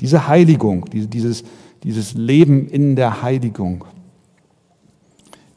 Diese 0.00 0.28
Heiligung, 0.28 0.88
dieses, 0.90 1.44
dieses 1.82 2.14
Leben 2.14 2.68
in 2.68 2.96
der 2.96 3.22
Heiligung, 3.22 3.84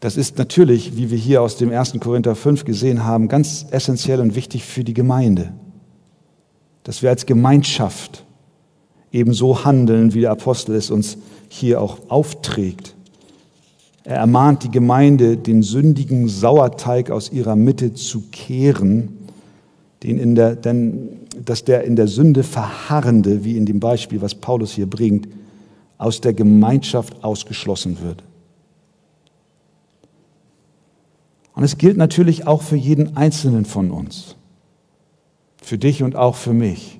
das 0.02 0.18
ist 0.18 0.39
natürlich, 0.39 0.97
wie 0.97 1.12
wir 1.12 1.18
hier 1.18 1.43
aus 1.43 1.58
dem 1.58 1.72
1. 1.72 1.99
Korinther 1.99 2.36
5 2.36 2.66
gesehen 2.66 3.06
haben, 3.06 3.28
ganz 3.28 3.68
essentiell 3.70 4.20
und 4.20 4.36
wichtig 4.36 4.66
für 4.66 4.84
die 4.84 4.95
Gemeinde. 4.95 5.54
Dass 6.84 7.04
wir 7.04 7.12
als 7.12 7.28
Gemeinschaft 7.28 8.26
ebenso 9.12 9.64
handeln, 9.64 10.16
wie 10.16 10.22
der 10.22 10.32
Apostel 10.32 10.74
es 10.74 10.89
uns 10.89 11.18
hier 11.49 11.80
auch 11.80 11.99
aufträgt. 12.10 12.95
Er 14.04 14.18
ermahnt 14.18 14.64
die 14.64 14.72
Gemeinde, 14.72 15.38
den 15.38 15.62
sündigen 15.62 16.28
Sauerteig 16.28 17.12
aus 17.12 17.32
ihrer 17.32 17.56
Mitte 17.56 17.93
zu 17.93 18.24
kehren, 18.32 19.20
den 20.02 20.18
in 20.18 20.34
der, 20.34 20.56
denn, 20.56 21.20
dass 21.45 21.63
der 21.63 21.83
in 21.83 21.95
der 21.95 22.07
Sünde 22.07 22.43
verharrende, 22.43 23.43
wie 23.43 23.57
in 23.57 23.65
dem 23.65 23.79
Beispiel, 23.79 24.21
was 24.21 24.35
Paulus 24.35 24.73
hier 24.73 24.89
bringt, 24.89 25.27
aus 25.97 26.21
der 26.21 26.33
Gemeinschaft 26.33 27.23
ausgeschlossen 27.23 28.01
wird. 28.01 28.23
Und 31.53 31.63
es 31.63 31.77
gilt 31.77 31.97
natürlich 31.97 32.47
auch 32.47 32.61
für 32.61 32.75
jeden 32.75 33.17
Einzelnen 33.17 33.65
von 33.65 33.91
uns, 33.91 34.35
für 35.61 35.77
dich 35.77 36.01
und 36.01 36.15
auch 36.15 36.35
für 36.35 36.53
mich. 36.53 36.99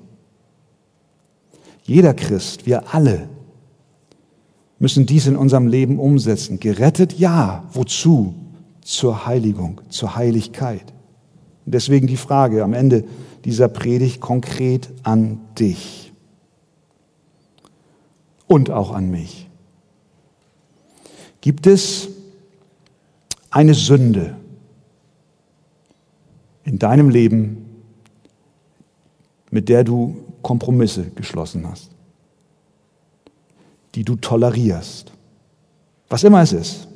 Jeder 1.84 2.14
Christ, 2.14 2.66
wir 2.66 2.94
alle, 2.94 3.28
müssen 4.78 5.06
dies 5.06 5.26
in 5.26 5.36
unserem 5.36 5.68
Leben 5.68 5.98
umsetzen. 5.98 6.60
Gerettet, 6.60 7.18
ja. 7.18 7.64
Wozu? 7.72 8.34
Zur 8.82 9.26
Heiligung, 9.26 9.80
zur 9.88 10.16
Heiligkeit. 10.16 10.92
Und 11.64 11.74
deswegen 11.74 12.06
die 12.06 12.16
Frage 12.16 12.62
am 12.62 12.72
Ende 12.72 13.04
dieser 13.44 13.68
Predigt 13.68 14.20
konkret 14.20 14.90
an 15.02 15.40
dich 15.58 16.12
und 18.46 18.70
auch 18.70 18.92
an 18.92 19.10
mich. 19.10 19.48
Gibt 21.40 21.66
es 21.66 22.08
eine 23.50 23.74
Sünde 23.74 24.36
in 26.64 26.78
deinem 26.78 27.10
Leben, 27.10 27.66
mit 29.50 29.68
der 29.68 29.84
du 29.84 30.16
Kompromisse 30.42 31.10
geschlossen 31.10 31.68
hast? 31.68 31.92
die 33.94 34.04
du 34.04 34.16
tolerierst. 34.16 35.12
Was 36.08 36.24
immer 36.24 36.42
es 36.42 36.52
ist. 36.52 36.88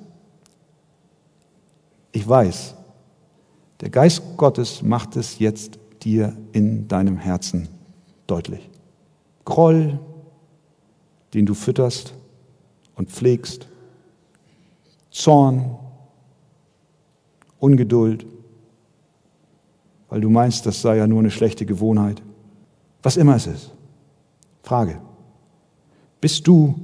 Ich 2.12 2.26
weiß, 2.26 2.74
der 3.80 3.90
Geist 3.90 4.22
Gottes 4.36 4.82
macht 4.82 5.16
es 5.16 5.38
jetzt 5.38 5.78
dir 6.02 6.36
in 6.52 6.88
deinem 6.88 7.16
Herzen 7.16 7.68
deutlich. 8.26 8.70
Groll, 9.44 9.98
den 11.34 11.46
du 11.46 11.54
fütterst 11.54 12.14
und 12.94 13.10
pflegst, 13.10 13.68
Zorn, 15.10 15.76
Ungeduld, 17.58 18.26
weil 20.08 20.20
du 20.20 20.30
meinst, 20.30 20.66
das 20.66 20.82
sei 20.82 20.98
ja 20.98 21.06
nur 21.06 21.20
eine 21.20 21.30
schlechte 21.30 21.66
Gewohnheit. 21.66 22.22
Was 23.02 23.16
immer 23.16 23.36
es 23.36 23.46
ist. 23.46 23.70
Frage. 24.62 25.00
Bist 26.20 26.46
du 26.46 26.74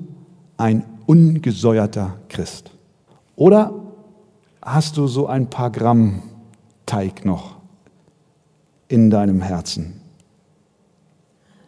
ein 0.57 0.85
ungesäuerter 1.07 2.19
Christ? 2.29 2.71
Oder 3.37 3.73
hast 4.61 4.97
du 4.97 5.07
so 5.07 5.27
ein 5.27 5.51
paar 5.51 5.71
Gramm 5.71 6.23
Teig 6.93 7.25
noch 7.25 7.57
in 8.89 9.09
deinem 9.09 9.41
Herzen? 9.41 9.95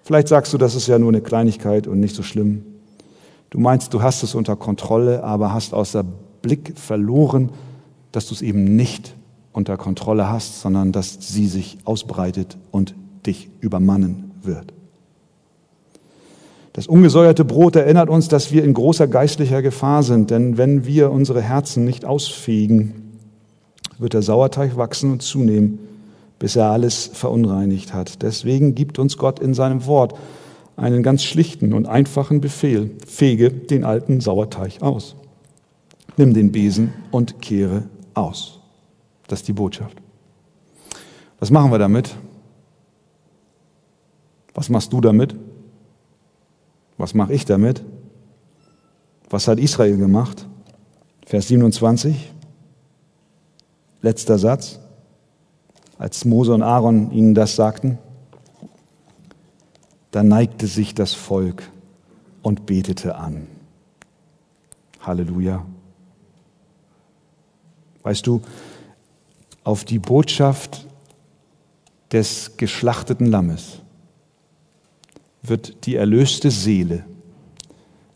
Vielleicht 0.03 0.29
sagst 0.29 0.53
du, 0.53 0.59
das 0.59 0.75
ist 0.75 0.87
ja 0.87 0.99
nur 0.99 1.09
eine 1.09 1.23
Kleinigkeit 1.23 1.87
und 1.87 1.99
nicht 1.99 2.15
so 2.15 2.23
schlimm. 2.23 2.63
Du 3.49 3.59
meinst, 3.59 3.95
du 3.95 4.03
hast 4.03 4.23
es 4.23 4.35
unter 4.35 4.55
Kontrolle, 4.55 5.25
aber 5.25 5.55
hast 5.55 5.73
außer 5.73 6.05
Blick 6.43 6.79
verloren, 6.79 7.53
dass 8.13 8.29
du 8.29 8.35
es 8.35 8.43
eben 8.43 8.77
nicht 8.77 9.15
unter 9.55 9.79
Kontrolle 9.79 10.29
hast, 10.29 10.61
sondern 10.61 10.93
dass 10.93 11.17
sie 11.21 11.47
sich 11.47 11.79
ausbreitet 11.87 12.59
und 12.71 12.95
dich 13.25 13.49
übermannen 13.61 14.31
wird. 14.43 14.75
Das 16.75 16.87
ungesäuerte 16.87 17.47
Brot 17.47 17.77
erinnert 17.77 18.11
uns, 18.11 18.29
dass 18.29 18.53
wir 18.53 18.63
in 18.63 18.75
großer 18.75 19.07
geistlicher 19.07 19.63
Gefahr 19.63 20.03
sind, 20.03 20.31
denn 20.31 20.59
wenn 20.59 20.85
wir 20.85 21.11
unsere 21.11 21.41
Herzen 21.41 21.87
nicht 21.87 22.05
ausfegen, 22.05 23.04
wird 23.99 24.15
der 24.15 24.23
Sauerteig 24.23 24.77
wachsen 24.77 25.13
und 25.13 25.23
zunehmen, 25.23 25.79
bis 26.39 26.57
er 26.57 26.71
alles 26.71 27.11
verunreinigt 27.13 27.95
hat. 27.95 28.23
Deswegen 28.23 28.75
gibt 28.75 28.99
uns 28.99 29.17
Gott 29.17 29.39
in 29.39 29.55
seinem 29.55 29.87
Wort 29.87 30.15
einen 30.77 31.03
ganz 31.03 31.23
schlichten 31.23 31.73
und 31.73 31.87
einfachen 31.87 32.41
Befehl. 32.41 32.91
Fege 33.07 33.51
den 33.51 33.85
alten 33.85 34.21
Sauerteig 34.21 34.83
aus. 34.83 35.15
Nimm 36.17 36.35
den 36.35 36.53
Besen 36.53 36.93
und 37.11 37.41
kehre 37.41 37.85
aus. 38.15 38.61
Das 39.29 39.41
ist 39.41 39.49
die 39.49 39.53
Botschaft. 39.53 39.97
Was 41.41 41.51
machen 41.51 41.71
wir 41.71 41.79
damit? 41.79 42.15
Was 44.55 44.69
machst 44.69 44.93
du 44.93 45.01
damit? 45.01 45.35
Was 46.97 47.15
mache 47.15 47.33
ich 47.33 47.45
damit? 47.45 47.83
Was 49.29 49.49
hat 49.49 49.59
Israel 49.59 49.97
gemacht? 49.97 50.47
Vers 51.27 51.49
27, 51.49 52.33
letzter 54.05 54.39
Satz, 54.39 54.79
als 55.99 56.27
Mose 56.27 56.53
und 56.53 56.63
Aaron 56.63 57.11
ihnen 57.11 57.35
das 57.35 57.57
sagten, 57.57 57.99
da 60.11 60.23
neigte 60.23 60.67
sich 60.67 60.95
das 60.95 61.15
Volk 61.15 61.71
und 62.43 62.67
betete 62.67 63.17
an. 63.17 63.47
Halleluja. 65.01 65.65
Weißt 68.03 68.27
du, 68.27 68.43
auf 69.65 69.85
die 69.85 69.99
Botschaft 69.99 70.87
des 72.13 72.59
geschlachteten 72.59 73.27
Lammes 73.27 73.81
wird 75.43 75.87
die 75.87 75.97
erlöste 75.97 76.51
Seele 76.51 77.07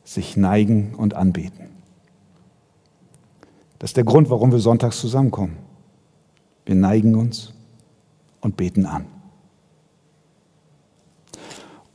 sich 0.04 0.36
neigen 0.36 0.94
und 0.94 1.14
anbeten. 1.14 1.70
Das 3.78 3.90
ist 3.90 3.96
der 3.96 4.04
Grund, 4.04 4.28
warum 4.28 4.52
wir 4.52 4.58
sonntags 4.58 5.00
zusammenkommen. 5.00 5.67
Wir 6.68 6.74
neigen 6.74 7.14
uns 7.14 7.54
und 8.42 8.58
beten 8.58 8.84
an. 8.84 9.06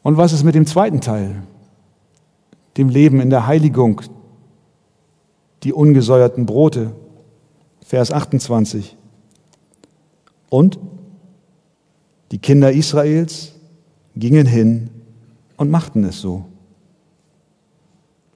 Und 0.01 0.17
was 0.17 0.34
ist 0.34 0.43
mit 0.43 0.55
dem 0.55 0.65
zweiten 0.65 0.99
Teil? 0.99 1.43
Dem 2.78 2.89
Leben 2.89 3.21
in 3.21 3.30
der 3.30 3.45
Heiligung, 3.45 4.01
die 5.61 5.74
ungesäuerten 5.74 6.47
Brote. 6.47 6.95
Vers 7.86 8.11
28. 8.11 8.97
Und 10.49 10.80
die 12.32 12.39
Kinder 12.39 12.71
Israels 12.71 13.53
gingen 14.15 14.47
hin 14.47 14.89
und 15.55 15.69
machten 15.69 16.03
es 16.03 16.19
so. 16.19 16.45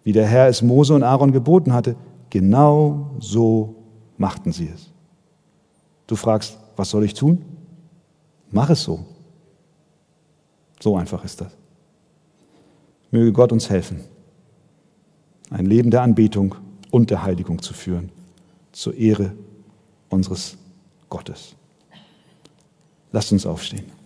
Wie 0.04 0.12
der 0.12 0.28
Herr 0.28 0.50
es 0.50 0.62
Mose 0.62 0.94
und 0.94 1.02
Aaron 1.02 1.32
geboten 1.32 1.74
hatte, 1.74 1.96
genau 2.30 3.10
so 3.18 3.74
machten 4.20 4.52
sie 4.52 4.70
es. 4.72 4.92
Du 6.08 6.16
fragst, 6.16 6.58
was 6.76 6.90
soll 6.90 7.04
ich 7.04 7.14
tun? 7.14 7.46
Mach 8.50 8.70
es 8.70 8.84
so. 8.84 9.06
So 10.80 10.96
einfach 10.96 11.24
ist 11.24 11.42
das. 11.42 11.52
Möge 13.12 13.34
Gott 13.34 13.52
uns 13.52 13.70
helfen, 13.70 14.02
ein 15.50 15.66
Leben 15.66 15.92
der 15.92 16.02
Anbetung 16.02 16.56
und 16.92 17.10
der 17.10 17.24
Heiligung 17.24 17.62
zu 17.62 17.74
führen, 17.74 18.12
zur 18.72 18.94
Ehre 18.96 19.34
unseres 20.10 20.58
Gottes. 21.10 21.56
Lasst 23.12 23.32
uns 23.32 23.46
aufstehen. 23.46 23.97